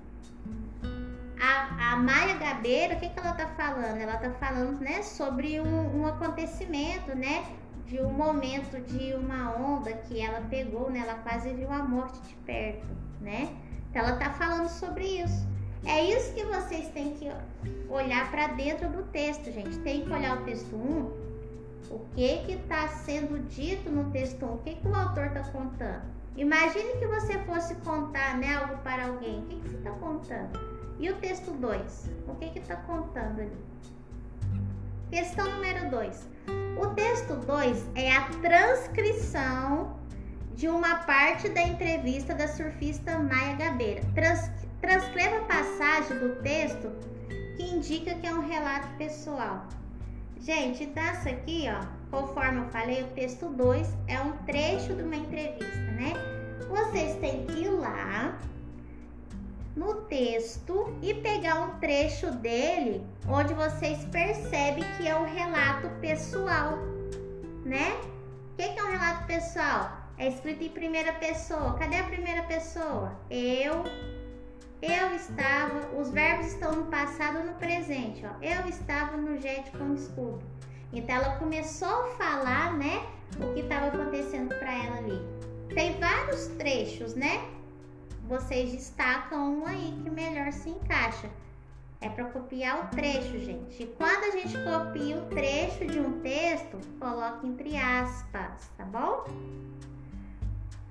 A, 1.44 1.94
a 1.94 1.96
Maia 1.96 2.36
Gabeira, 2.36 2.94
o 2.94 3.00
que, 3.00 3.08
que 3.08 3.18
ela 3.18 3.32
está 3.32 3.48
falando? 3.48 3.96
Ela 3.98 4.14
está 4.14 4.30
falando, 4.34 4.78
né, 4.78 5.02
sobre 5.02 5.60
um, 5.60 6.00
um 6.00 6.06
acontecimento, 6.06 7.16
né, 7.16 7.44
de 7.84 8.00
um 8.00 8.12
momento 8.12 8.80
de 8.86 9.12
uma 9.14 9.50
onda 9.56 9.92
que 9.92 10.20
ela 10.20 10.40
pegou, 10.42 10.88
né, 10.88 11.00
ela 11.00 11.14
quase 11.14 11.52
viu 11.52 11.68
a 11.72 11.82
morte 11.82 12.20
de 12.20 12.34
perto, 12.46 12.86
né? 13.20 13.52
Então 13.90 14.02
ela 14.02 14.12
está 14.12 14.30
falando 14.30 14.68
sobre 14.68 15.04
isso. 15.04 15.44
É 15.84 16.04
isso 16.04 16.32
que 16.32 16.44
vocês 16.44 16.88
têm 16.90 17.14
que 17.14 17.28
olhar 17.88 18.30
para 18.30 18.46
dentro 18.46 18.88
do 18.88 19.02
texto, 19.10 19.50
gente. 19.50 19.76
Tem 19.80 20.04
que 20.04 20.12
olhar 20.12 20.40
o 20.40 20.44
texto 20.44 20.76
1. 20.76 21.22
O 21.90 21.98
que 22.14 22.38
que 22.46 22.52
está 22.52 22.86
sendo 22.86 23.40
dito 23.48 23.90
no 23.90 24.12
texto 24.12 24.46
1? 24.46 24.54
O 24.54 24.58
que, 24.58 24.76
que 24.76 24.86
o 24.86 24.94
autor 24.94 25.26
está 25.26 25.42
contando? 25.50 26.02
Imagine 26.36 26.92
que 27.00 27.06
você 27.08 27.36
fosse 27.40 27.74
contar 27.76 28.38
né, 28.38 28.54
algo 28.54 28.76
para 28.78 29.06
alguém. 29.06 29.40
O 29.40 29.42
que, 29.46 29.56
que 29.56 29.68
você 29.70 29.76
está 29.76 29.90
contando? 29.90 30.81
E 30.98 31.10
o 31.10 31.16
texto 31.16 31.50
2? 31.52 32.10
O 32.28 32.34
que 32.36 32.58
está 32.58 32.76
contando 32.76 33.40
ali? 33.40 33.58
Questão 35.10 35.50
número 35.50 35.90
2. 35.90 36.28
O 36.80 36.86
texto 36.94 37.36
2 37.36 37.86
é 37.94 38.16
a 38.16 38.28
transcrição 38.40 40.00
de 40.54 40.68
uma 40.68 40.96
parte 41.00 41.48
da 41.48 41.62
entrevista 41.62 42.34
da 42.34 42.48
surfista 42.48 43.18
Maia 43.18 43.56
Gabeira. 43.56 44.02
Trans 44.14 44.50
Transcreva 44.82 45.36
a 45.36 45.44
passagem 45.44 46.18
do 46.18 46.42
texto 46.42 46.90
que 47.56 47.62
indica 47.62 48.16
que 48.16 48.26
é 48.26 48.34
um 48.34 48.44
relato 48.48 48.88
pessoal. 48.98 49.64
Gente, 50.40 50.82
então 50.82 51.00
essa 51.04 51.30
aqui, 51.30 51.66
ó, 51.68 51.86
conforme 52.10 52.62
eu 52.62 52.68
falei, 52.70 53.04
o 53.04 53.06
texto 53.10 53.46
2 53.46 53.88
é 54.08 54.20
um 54.20 54.32
trecho 54.38 54.92
de 54.96 55.04
uma 55.04 55.14
entrevista, 55.14 55.78
né? 55.92 56.14
Vocês 56.68 57.14
têm 57.20 57.46
que 57.46 57.60
ir 57.60 57.70
lá 57.70 58.36
no 59.74 60.02
texto 60.02 60.94
e 61.02 61.14
pegar 61.14 61.60
um 61.60 61.78
trecho 61.78 62.30
dele 62.30 63.04
onde 63.28 63.54
vocês 63.54 64.04
percebem 64.06 64.84
que 64.96 65.08
é 65.08 65.16
um 65.16 65.24
relato 65.24 65.88
pessoal, 66.00 66.78
né? 67.64 67.92
O 68.52 68.56
que 68.56 68.62
é 68.62 68.84
um 68.84 68.90
relato 68.90 69.26
pessoal? 69.26 70.02
É 70.18 70.28
escrito 70.28 70.62
em 70.62 70.68
primeira 70.68 71.12
pessoa. 71.14 71.74
Cadê 71.78 71.96
a 71.96 72.04
primeira 72.04 72.42
pessoa? 72.42 73.18
Eu, 73.30 73.84
eu 74.82 75.14
estava, 75.16 75.98
os 75.98 76.10
verbos 76.10 76.48
estão 76.48 76.72
no 76.72 76.84
passado 76.86 77.38
ou 77.38 77.44
no 77.46 77.54
presente, 77.54 78.22
ó. 78.26 78.44
Eu 78.44 78.68
estava 78.68 79.16
no 79.16 79.40
jet 79.40 79.70
com 79.72 79.94
escudo. 79.94 80.42
Então 80.92 81.16
ela 81.16 81.36
começou 81.36 81.88
a 81.88 82.08
falar, 82.10 82.76
né, 82.76 83.06
o 83.40 83.54
que 83.54 83.60
estava 83.60 83.86
acontecendo 83.86 84.54
para 84.58 84.84
ela 84.84 84.98
ali. 84.98 85.20
Tem 85.74 85.98
vários 85.98 86.48
trechos, 86.58 87.14
né? 87.14 87.42
Vocês 88.32 88.72
destacam 88.72 89.58
um 89.58 89.66
aí 89.66 89.94
que 90.02 90.08
melhor 90.08 90.50
se 90.52 90.70
encaixa. 90.70 91.28
É 92.00 92.08
para 92.08 92.24
copiar 92.24 92.82
o 92.82 92.88
trecho, 92.88 93.38
gente. 93.38 93.82
E 93.82 93.86
quando 93.88 94.24
a 94.24 94.30
gente 94.30 94.56
copia 94.64 95.18
o 95.18 95.26
trecho 95.26 95.84
de 95.84 96.00
um 96.00 96.18
texto, 96.22 96.78
coloca 96.98 97.46
entre 97.46 97.76
aspas, 97.76 98.70
tá 98.78 98.86
bom? 98.86 99.26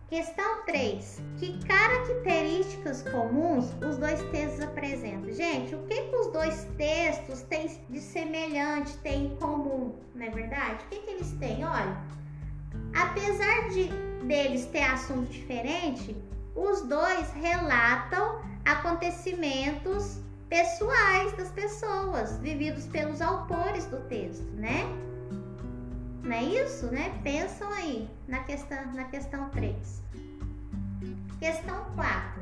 Questão 0.07 0.63
3. 0.65 1.19
Que 1.39 1.57
características 1.65 3.01
comuns 3.09 3.73
os 3.81 3.97
dois 3.97 4.21
textos 4.29 4.63
apresentam? 4.63 5.33
Gente, 5.33 5.73
o 5.73 5.81
que, 5.87 5.99
que 5.99 6.15
os 6.15 6.27
dois 6.27 6.67
textos 6.77 7.41
têm 7.41 7.75
de 7.89 8.01
semelhante, 8.01 8.95
têm 8.97 9.25
em 9.25 9.35
comum? 9.37 9.95
Não 10.13 10.27
é 10.27 10.29
verdade? 10.29 10.85
O 10.85 10.89
que, 10.89 10.99
que 10.99 11.09
eles 11.09 11.31
têm? 11.39 11.65
Olha, 11.65 11.97
apesar 12.95 13.69
de 13.69 13.89
deles 14.27 14.67
ter 14.67 14.83
assunto 14.83 15.31
diferente, 15.31 16.15
os 16.55 16.81
dois 16.83 17.31
relatam 17.33 18.41
acontecimentos 18.65 20.19
pessoais 20.49 21.31
das 21.37 21.49
pessoas, 21.49 22.37
vividos 22.39 22.85
pelos 22.87 23.21
autores 23.21 23.85
do 23.85 23.97
texto, 24.07 24.43
né? 24.55 24.85
Não 26.23 26.33
é 26.33 26.43
isso, 26.43 26.87
né? 26.87 27.19
Pensam 27.23 27.71
aí 27.71 28.09
na 28.27 28.39
questão, 28.43 28.93
na 28.93 29.05
questão 29.05 29.49
3. 29.49 30.03
Questão 31.39 31.85
4. 31.95 32.41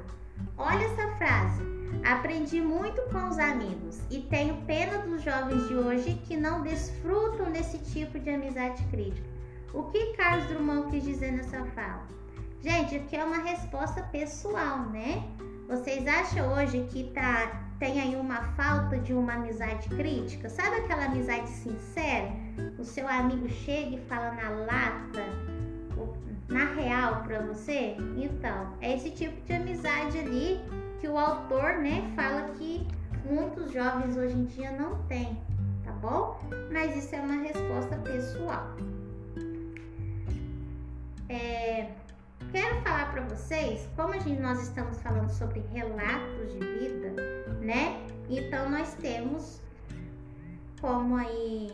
Olha 0.57 0.83
essa 0.83 1.07
frase. 1.15 1.63
Aprendi 2.03 2.61
muito 2.61 3.01
com 3.11 3.29
os 3.29 3.39
amigos 3.39 3.99
e 4.09 4.19
tenho 4.21 4.61
pena 4.65 4.99
dos 4.99 5.21
jovens 5.21 5.67
de 5.67 5.75
hoje 5.75 6.21
que 6.27 6.35
não 6.35 6.61
desfrutam 6.61 7.51
desse 7.51 7.77
tipo 7.79 8.19
de 8.19 8.29
amizade 8.29 8.83
crítica. 8.85 9.27
O 9.73 9.83
que 9.83 10.13
Carlos 10.13 10.47
Drummond 10.47 10.89
quis 10.91 11.03
dizer 11.03 11.31
nessa 11.31 11.63
fala? 11.75 12.18
Gente, 12.61 12.97
aqui 12.97 13.15
é 13.15 13.23
uma 13.23 13.37
resposta 13.37 14.03
pessoal, 14.03 14.79
né? 14.89 15.23
Vocês 15.69 16.05
acham 16.05 16.51
hoje 16.53 16.85
que 16.89 17.05
tá, 17.13 17.71
tem 17.79 18.01
aí 18.01 18.17
uma 18.17 18.41
falta 18.55 18.99
de 18.99 19.13
uma 19.13 19.35
amizade 19.35 19.87
crítica? 19.87 20.49
Sabe 20.49 20.75
aquela 20.75 21.05
amizade 21.05 21.47
sincera? 21.47 22.29
O 22.77 22.83
seu 22.83 23.07
amigo 23.07 23.47
chega 23.47 23.95
e 23.95 23.99
fala 24.09 24.31
na 24.31 24.49
lata, 24.49 25.23
na 26.49 26.65
real 26.73 27.23
para 27.23 27.39
você? 27.43 27.95
Então, 28.17 28.73
é 28.81 28.93
esse 28.93 29.11
tipo 29.11 29.39
de 29.45 29.53
amizade 29.53 30.19
ali 30.19 30.59
que 30.99 31.07
o 31.07 31.17
autor, 31.17 31.77
né, 31.77 32.11
fala 32.13 32.49
que 32.57 32.85
muitos 33.23 33.71
jovens 33.71 34.17
hoje 34.17 34.33
em 34.33 34.45
dia 34.45 34.71
não 34.71 35.01
têm, 35.03 35.41
tá 35.85 35.93
bom? 35.93 36.37
Mas 36.73 36.97
isso 36.97 37.15
é 37.15 37.21
uma 37.21 37.41
resposta 37.41 37.95
pessoal. 37.99 38.75
É, 41.29 41.87
quero 42.51 42.81
falar 42.81 43.11
para 43.11 43.21
vocês, 43.23 43.87
como 43.95 44.13
a 44.13 44.19
gente, 44.19 44.41
nós 44.41 44.61
estamos 44.61 44.99
falando 45.01 45.29
sobre 45.29 45.59
relatos 45.71 46.51
de 46.51 46.59
vida, 46.59 47.13
né? 47.61 48.05
Então 48.29 48.69
nós 48.69 48.93
temos 48.95 49.61
como 50.81 51.15
aí 51.15 51.71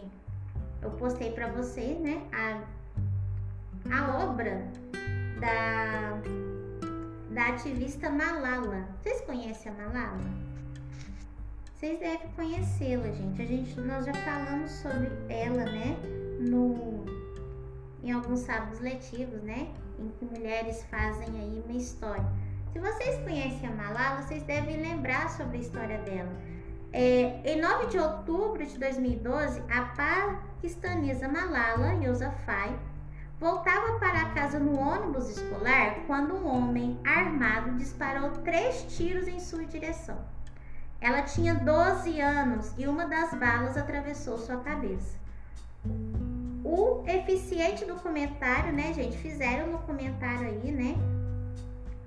eu 0.82 0.92
postei 0.92 1.32
para 1.32 1.48
vocês, 1.48 2.00
né? 2.00 2.22
A, 2.34 2.62
a 3.92 4.24
obra 4.26 4.68
da 5.40 6.22
da 7.32 7.48
ativista 7.48 8.10
Malala. 8.10 8.88
Vocês 9.02 9.22
conhecem 9.22 9.72
a 9.72 9.76
Malala? 9.76 10.22
Vocês 11.74 12.00
devem 12.00 12.30
conhecê-la, 12.36 13.12
gente. 13.12 13.42
A 13.42 13.46
gente 13.46 13.80
nós 13.82 14.06
já 14.06 14.14
falamos 14.14 14.72
sobre 14.72 15.12
ela, 15.30 15.66
né? 15.66 15.98
No 16.40 17.06
em 18.04 18.12
alguns 18.12 18.42
sábados 18.42 18.80
letivos, 18.80 19.42
né? 19.44 19.74
Em 19.99 20.10
que 20.10 20.25
mulheres 20.25 20.84
fazem 20.86 21.27
aí 21.39 21.63
uma 21.65 21.77
história. 21.77 22.25
Se 22.71 22.79
vocês 22.79 23.17
conhecem 23.23 23.67
a 23.69 23.71
Malala, 23.71 24.21
vocês 24.21 24.43
devem 24.43 24.77
lembrar 24.81 25.29
sobre 25.29 25.58
a 25.58 25.62
história 25.62 25.97
dela. 25.99 26.31
É, 26.91 27.41
em 27.43 27.62
9 27.62 27.88
de 27.88 27.97
outubro 27.97 28.65
de 28.65 28.77
2012, 28.77 29.62
a 29.69 29.81
paquistanesa 29.95 31.27
Malala 31.27 31.93
Yousafzai 32.03 32.77
voltava 33.39 33.99
para 33.99 34.29
casa 34.29 34.60
no 34.60 34.79
ônibus 34.79 35.29
escolar 35.29 35.95
quando 36.08 36.36
um 36.36 36.47
homem 36.47 36.99
armado 37.05 37.75
disparou 37.75 38.29
três 38.43 38.84
tiros 38.95 39.27
em 39.27 39.39
sua 39.39 39.65
direção. 39.65 40.17
Ela 41.01 41.21
tinha 41.21 41.53
12 41.53 42.19
anos 42.21 42.73
e 42.77 42.88
uma 42.88 43.05
das 43.05 43.34
balas 43.34 43.77
atravessou 43.77 44.38
sua 44.38 44.58
cabeça 44.58 45.25
o 46.65 47.04
eficiente 47.08 47.86
documentário, 47.86 48.73
né, 48.73 48.91
gente? 48.91 49.15
Fizeram 49.17 49.67
um 49.67 49.71
documentário 49.73 50.47
aí, 50.47 50.71
né? 50.71 50.95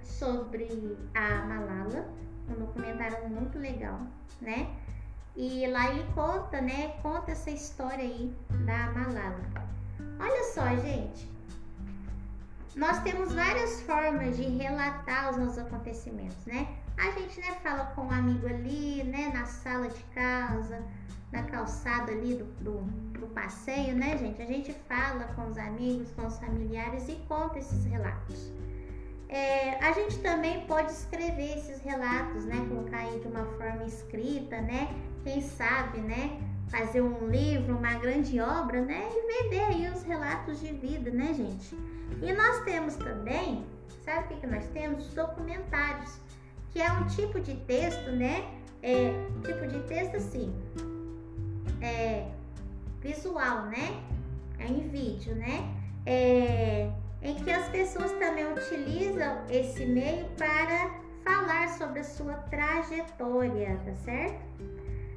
Sobre 0.03 0.99
a 1.15 1.45
Malala. 1.47 2.05
Um 2.51 2.55
documentário 2.55 3.29
muito 3.29 3.57
legal, 3.57 4.01
né? 4.41 4.69
E 5.37 5.65
lá 5.69 5.91
ele 5.91 6.05
conta, 6.13 6.61
né? 6.61 6.97
Conta 7.03 7.31
essa 7.31 7.51
história 7.51 8.03
aí 8.03 8.35
da 8.67 8.91
Malala. 8.91 9.41
Olha 10.19 10.45
só, 10.53 10.67
gente. 10.77 11.38
Nós 12.79 13.01
temos 13.01 13.35
várias 13.35 13.81
formas 13.81 14.37
de 14.37 14.45
relatar 14.45 15.33
os 15.33 15.37
nossos 15.37 15.59
acontecimentos, 15.59 16.47
né? 16.47 16.69
A 16.97 17.11
gente, 17.11 17.41
né, 17.41 17.57
fala 17.61 17.87
com 17.87 18.03
um 18.03 18.11
amigo 18.13 18.47
ali, 18.47 19.03
né, 19.03 19.33
na 19.35 19.47
sala 19.47 19.89
de 19.89 20.01
casa, 20.15 20.81
na 21.33 21.43
calçada 21.43 22.13
ali 22.13 22.37
do, 22.37 22.45
do, 22.63 22.81
do, 23.19 23.27
passeio, 23.35 23.97
né, 23.97 24.17
gente? 24.17 24.41
A 24.41 24.47
gente 24.47 24.73
fala 24.89 25.25
com 25.35 25.49
os 25.49 25.59
amigos, 25.59 26.13
com 26.13 26.25
os 26.25 26.39
familiares 26.39 27.09
e 27.09 27.17
conta 27.27 27.59
esses 27.59 27.85
relatos. 27.85 28.53
É, 29.29 29.85
a 29.85 29.91
gente 29.91 30.21
também 30.21 30.65
pode 30.67 30.93
escrever 30.93 31.59
esses 31.59 31.81
relatos, 31.81 32.45
né? 32.45 32.65
Colocar 32.69 32.99
aí 32.99 33.19
de 33.19 33.27
uma 33.27 33.45
forma 33.57 33.87
escrita, 33.87 34.61
né? 34.61 34.89
Quem 35.25 35.43
sabe, 35.43 35.99
né? 35.99 36.41
fazer 36.69 37.01
um 37.01 37.29
livro, 37.29 37.77
uma 37.77 37.95
grande 37.95 38.39
obra, 38.39 38.83
né? 38.83 39.09
E 39.11 39.43
vender 39.43 39.61
aí 39.61 39.91
os 39.91 40.03
relatos 40.03 40.61
de 40.61 40.71
vida, 40.75 41.11
né, 41.11 41.33
gente? 41.33 41.75
E 42.23 42.33
nós 42.33 42.61
temos 42.65 42.97
também, 42.97 43.65
sabe 44.05 44.35
o 44.35 44.41
que, 44.41 44.47
nós 44.47 44.67
temos? 44.69 45.07
Os 45.07 45.15
documentários, 45.15 46.19
que 46.71 46.81
é 46.81 46.91
um 46.93 47.07
tipo 47.07 47.41
de 47.41 47.55
texto, 47.55 48.11
né? 48.11 48.49
É, 48.83 49.13
tipo 49.45 49.67
de 49.67 49.81
texto 49.89 50.17
assim, 50.17 50.55
é, 51.81 52.29
visual, 53.01 53.67
né? 53.67 54.03
É 54.59 54.67
em 54.67 54.89
vídeo, 54.89 55.35
né? 55.35 55.75
É, 56.07 56.91
em 57.23 57.35
que 57.37 57.51
as 57.51 57.69
pessoas 57.69 58.13
também 58.13 58.53
utilizam 58.53 59.45
esse 59.49 59.85
meio 59.85 60.27
para 60.37 60.91
falar 61.25 61.69
sobre 61.69 62.01
a 62.01 62.05
sua 62.05 62.35
trajetória, 62.35 63.79
tá 63.85 63.95
certo? 63.95 64.41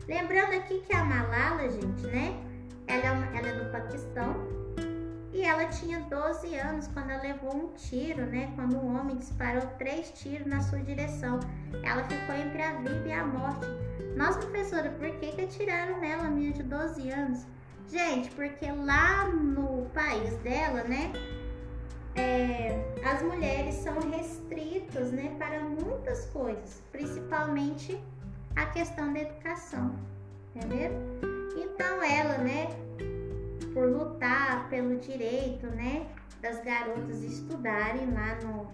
Lembrando 0.08 0.56
aqui 0.56 0.82
que 0.82 0.94
a 0.94 1.04
Malala, 1.04 1.70
gente, 1.70 2.08
né? 2.08 2.38
Ela 2.88 3.06
é, 3.06 3.12
uma, 3.12 3.38
ela 3.38 3.48
é 3.48 3.64
do 3.64 3.72
Paquistão 3.72 4.61
e 5.34 5.44
ela 5.44 5.66
tinha 5.68 6.00
12 6.02 6.56
anos 6.56 6.88
quando 6.88 7.10
ela 7.10 7.22
levou 7.22 7.56
um 7.56 7.74
tiro, 7.74 8.26
né? 8.26 8.52
Quando 8.56 8.76
um 8.76 9.00
homem 9.00 9.16
disparou 9.18 9.62
três 9.78 10.12
tiros 10.12 10.46
na 10.46 10.62
sua 10.62 10.80
direção. 10.80 11.40
Ela 11.84 12.04
ficou 12.04 12.36
entre 12.36 12.62
a 12.62 12.74
vida 12.74 13.08
e 13.08 13.12
a 13.14 13.26
morte. 13.26 13.66
Nossa, 14.18 14.40
professora, 14.40 14.90
por 14.90 15.10
que, 15.20 15.32
que 15.32 15.42
atiraram 15.42 16.00
nela, 16.00 16.24
menina 16.24 16.54
de 16.54 16.64
12 16.64 17.10
anos? 17.10 17.46
Gente, 17.90 18.30
porque 18.32 18.70
lá 18.72 19.28
no 19.28 19.86
país 19.94 20.36
dela, 20.40 20.84
né? 20.84 21.12
É, 22.16 22.78
as 23.06 23.22
mulheres 23.22 23.76
são 23.76 23.98
restritas, 24.12 25.12
né, 25.12 25.34
para 25.38 25.62
muitas 25.62 26.26
coisas, 26.26 26.82
principalmente 26.92 27.98
a 28.56 28.66
questão 28.66 29.14
da 29.14 29.22
educação, 29.22 29.96
entendeu? 30.54 30.92
Então 31.56 32.04
ela, 32.04 32.38
né, 32.40 32.68
por 33.68 33.88
lutar 33.88 34.70
pelo 34.70 34.98
direito, 34.98 35.68
né, 35.68 36.06
das 36.42 36.64
garotas 36.64 37.22
estudarem 37.24 38.12
lá 38.12 38.38
no, 38.44 38.68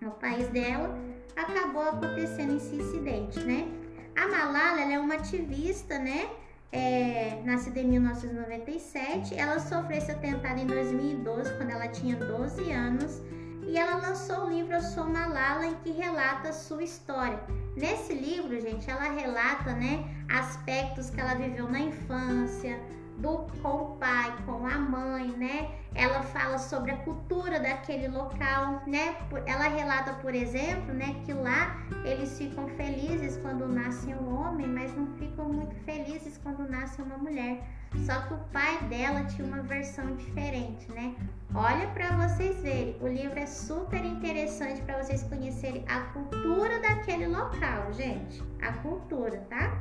no 0.00 0.10
país 0.12 0.48
dela, 0.48 0.96
acabou 1.36 1.82
acontecendo 1.82 2.56
esse 2.56 2.76
incidente, 2.76 3.40
né? 3.40 3.68
A 4.16 4.28
Malala, 4.28 4.80
ela 4.80 4.92
é 4.92 4.98
uma 4.98 5.14
ativista, 5.14 5.98
né, 5.98 6.28
é, 6.72 7.40
nascida 7.44 7.80
em 7.80 7.88
1997. 7.88 9.34
Ela 9.34 9.58
sofreu 9.58 9.98
esse 9.98 10.10
atentado 10.10 10.58
em 10.58 10.66
2012, 10.66 11.54
quando 11.56 11.70
ela 11.70 11.88
tinha 11.88 12.16
12 12.16 12.70
anos. 12.70 13.22
E 13.66 13.76
ela 13.76 13.96
lançou 13.96 14.46
o 14.46 14.50
livro 14.50 14.74
Eu 14.74 14.80
Sou 14.80 15.04
Malala, 15.04 15.66
em 15.66 15.74
que 15.76 15.90
relata 15.90 16.52
sua 16.52 16.82
história. 16.82 17.40
Nesse 17.76 18.12
livro, 18.12 18.60
gente, 18.60 18.90
ela 18.90 19.10
relata 19.10 19.72
né, 19.72 20.04
aspectos 20.28 21.10
que 21.10 21.20
ela 21.20 21.34
viveu 21.34 21.68
na 21.68 21.80
infância, 21.80 22.80
do 23.20 23.46
com 23.62 23.68
o 23.68 23.96
pai, 23.96 24.34
com 24.46 24.66
a 24.66 24.78
mãe, 24.78 25.28
né? 25.36 25.70
Ela 25.94 26.22
fala 26.22 26.58
sobre 26.58 26.90
a 26.90 26.96
cultura 26.98 27.60
daquele 27.60 28.08
local, 28.08 28.82
né? 28.86 29.16
Ela 29.46 29.68
relata, 29.68 30.12
por 30.14 30.34
exemplo, 30.34 30.94
né, 30.94 31.16
que 31.24 31.32
lá 31.32 31.76
eles 32.04 32.36
ficam 32.38 32.68
felizes 32.68 33.36
quando 33.38 33.68
nasce 33.68 34.14
um 34.14 34.40
homem, 34.40 34.66
mas 34.66 34.96
não 34.96 35.06
ficam 35.16 35.46
muito 35.48 35.74
felizes 35.84 36.38
quando 36.42 36.68
nasce 36.68 37.02
uma 37.02 37.18
mulher. 37.18 37.62
Só 38.06 38.20
que 38.20 38.34
o 38.34 38.38
pai 38.52 38.78
dela 38.84 39.24
tinha 39.24 39.46
uma 39.46 39.62
versão 39.62 40.14
diferente, 40.14 40.90
né? 40.92 41.14
Olha 41.52 41.88
para 41.88 42.16
vocês 42.16 42.62
verem, 42.62 42.96
o 43.00 43.08
livro 43.08 43.38
é 43.38 43.46
super 43.46 44.04
interessante 44.04 44.80
para 44.82 45.02
vocês 45.02 45.24
conhecerem 45.24 45.84
a 45.88 46.00
cultura 46.12 46.78
daquele 46.80 47.26
local, 47.26 47.92
gente. 47.92 48.40
A 48.62 48.72
cultura, 48.74 49.38
tá? 49.50 49.76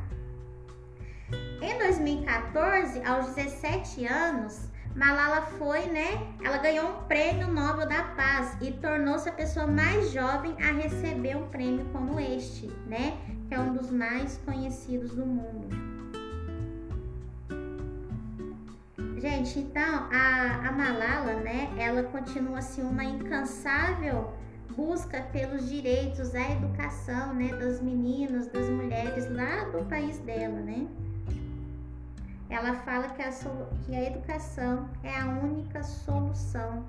Em 1.62 1.78
2014, 1.78 3.04
aos 3.04 3.34
17 3.36 4.06
anos, 4.06 4.70
Malala 4.96 5.42
foi, 5.42 5.86
né? 5.88 6.28
Ela 6.44 6.58
ganhou 6.58 6.90
um 6.90 7.04
prêmio 7.04 7.48
Nobel 7.48 7.88
da 7.88 8.04
Paz 8.04 8.58
e 8.62 8.72
tornou-se 8.72 9.30
a 9.30 9.32
pessoa 9.32 9.68
mais 9.68 10.12
jovem 10.12 10.56
a 10.62 10.72
receber 10.72 11.38
um 11.38 11.48
prêmio 11.50 11.86
como 11.92 12.20
este, 12.20 12.68
né? 12.88 13.18
Que 13.48 13.56
é 13.56 13.60
um 13.60 13.74
dos 13.74 13.92
mais 13.92 14.38
conhecidos 14.46 15.12
do 15.12 15.26
mundo. 15.26 15.90
Gente, 19.18 19.60
então 19.60 20.10
a, 20.12 20.68
a 20.68 20.72
Malala, 20.72 21.34
né? 21.42 21.72
Ela 21.78 22.04
continua 22.04 22.60
assim 22.60 22.82
uma 22.82 23.04
incansável 23.04 24.34
busca 24.76 25.22
pelos 25.24 25.68
direitos 25.70 26.34
à 26.34 26.52
educação, 26.52 27.34
né? 27.34 27.50
Das 27.50 27.82
meninas, 27.82 28.48
das 28.48 28.70
mulheres 28.70 29.30
lá 29.30 29.66
do 29.66 29.84
país 29.86 30.20
dela, 30.20 30.62
né? 30.62 30.88
Ela 32.50 32.74
fala 32.78 33.10
que 33.10 33.22
a, 33.22 33.30
que 33.86 33.96
a 33.96 34.04
educação 34.06 34.90
é 35.04 35.16
a 35.20 35.28
única 35.28 35.84
solução, 35.84 36.84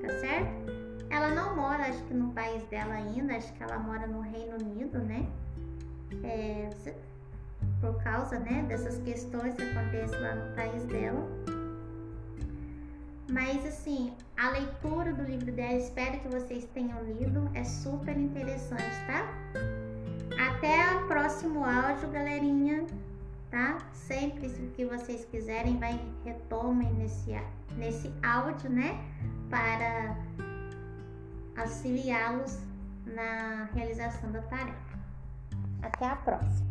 tá 0.00 0.08
certo? 0.18 0.80
Ela 1.10 1.30
não 1.34 1.54
mora, 1.54 1.84
acho 1.84 2.02
que 2.04 2.14
no 2.14 2.32
país 2.32 2.62
dela 2.68 2.94
ainda, 2.94 3.36
acho 3.36 3.52
que 3.52 3.62
ela 3.62 3.78
mora 3.78 4.06
no 4.06 4.20
Reino 4.20 4.56
Unido, 4.56 4.98
né? 5.00 5.28
É, 6.24 6.70
por 7.80 8.02
causa 8.02 8.38
né, 8.38 8.64
dessas 8.66 8.98
questões 8.98 9.54
que 9.54 9.62
acontecem 9.62 10.20
lá 10.20 10.34
no 10.34 10.54
país 10.54 10.84
dela. 10.84 11.28
Mas 13.30 13.64
assim, 13.66 14.12
a 14.36 14.50
leitura 14.50 15.12
do 15.12 15.22
livro 15.22 15.52
dela, 15.52 15.74
espero 15.74 16.18
que 16.20 16.28
vocês 16.28 16.64
tenham 16.72 17.02
lido, 17.04 17.48
é 17.54 17.62
super 17.62 18.16
interessante, 18.16 18.96
tá? 19.06 19.28
Até 20.48 20.96
o 20.96 21.06
próximo 21.06 21.64
áudio, 21.64 22.08
galerinha 22.10 22.86
tá? 23.50 23.78
Sempre 23.92 24.48
que 24.74 24.84
vocês 24.84 25.24
quiserem, 25.24 25.78
vai 25.78 26.00
retomem 26.24 26.92
nesse, 26.94 27.32
nesse 27.76 28.12
áudio, 28.22 28.70
né? 28.70 29.04
Para 29.48 30.16
auxiliá-los 31.56 32.58
na 33.06 33.68
realização 33.74 34.30
da 34.30 34.42
tarefa. 34.42 34.98
Até 35.82 36.06
a 36.06 36.16
próxima! 36.16 36.69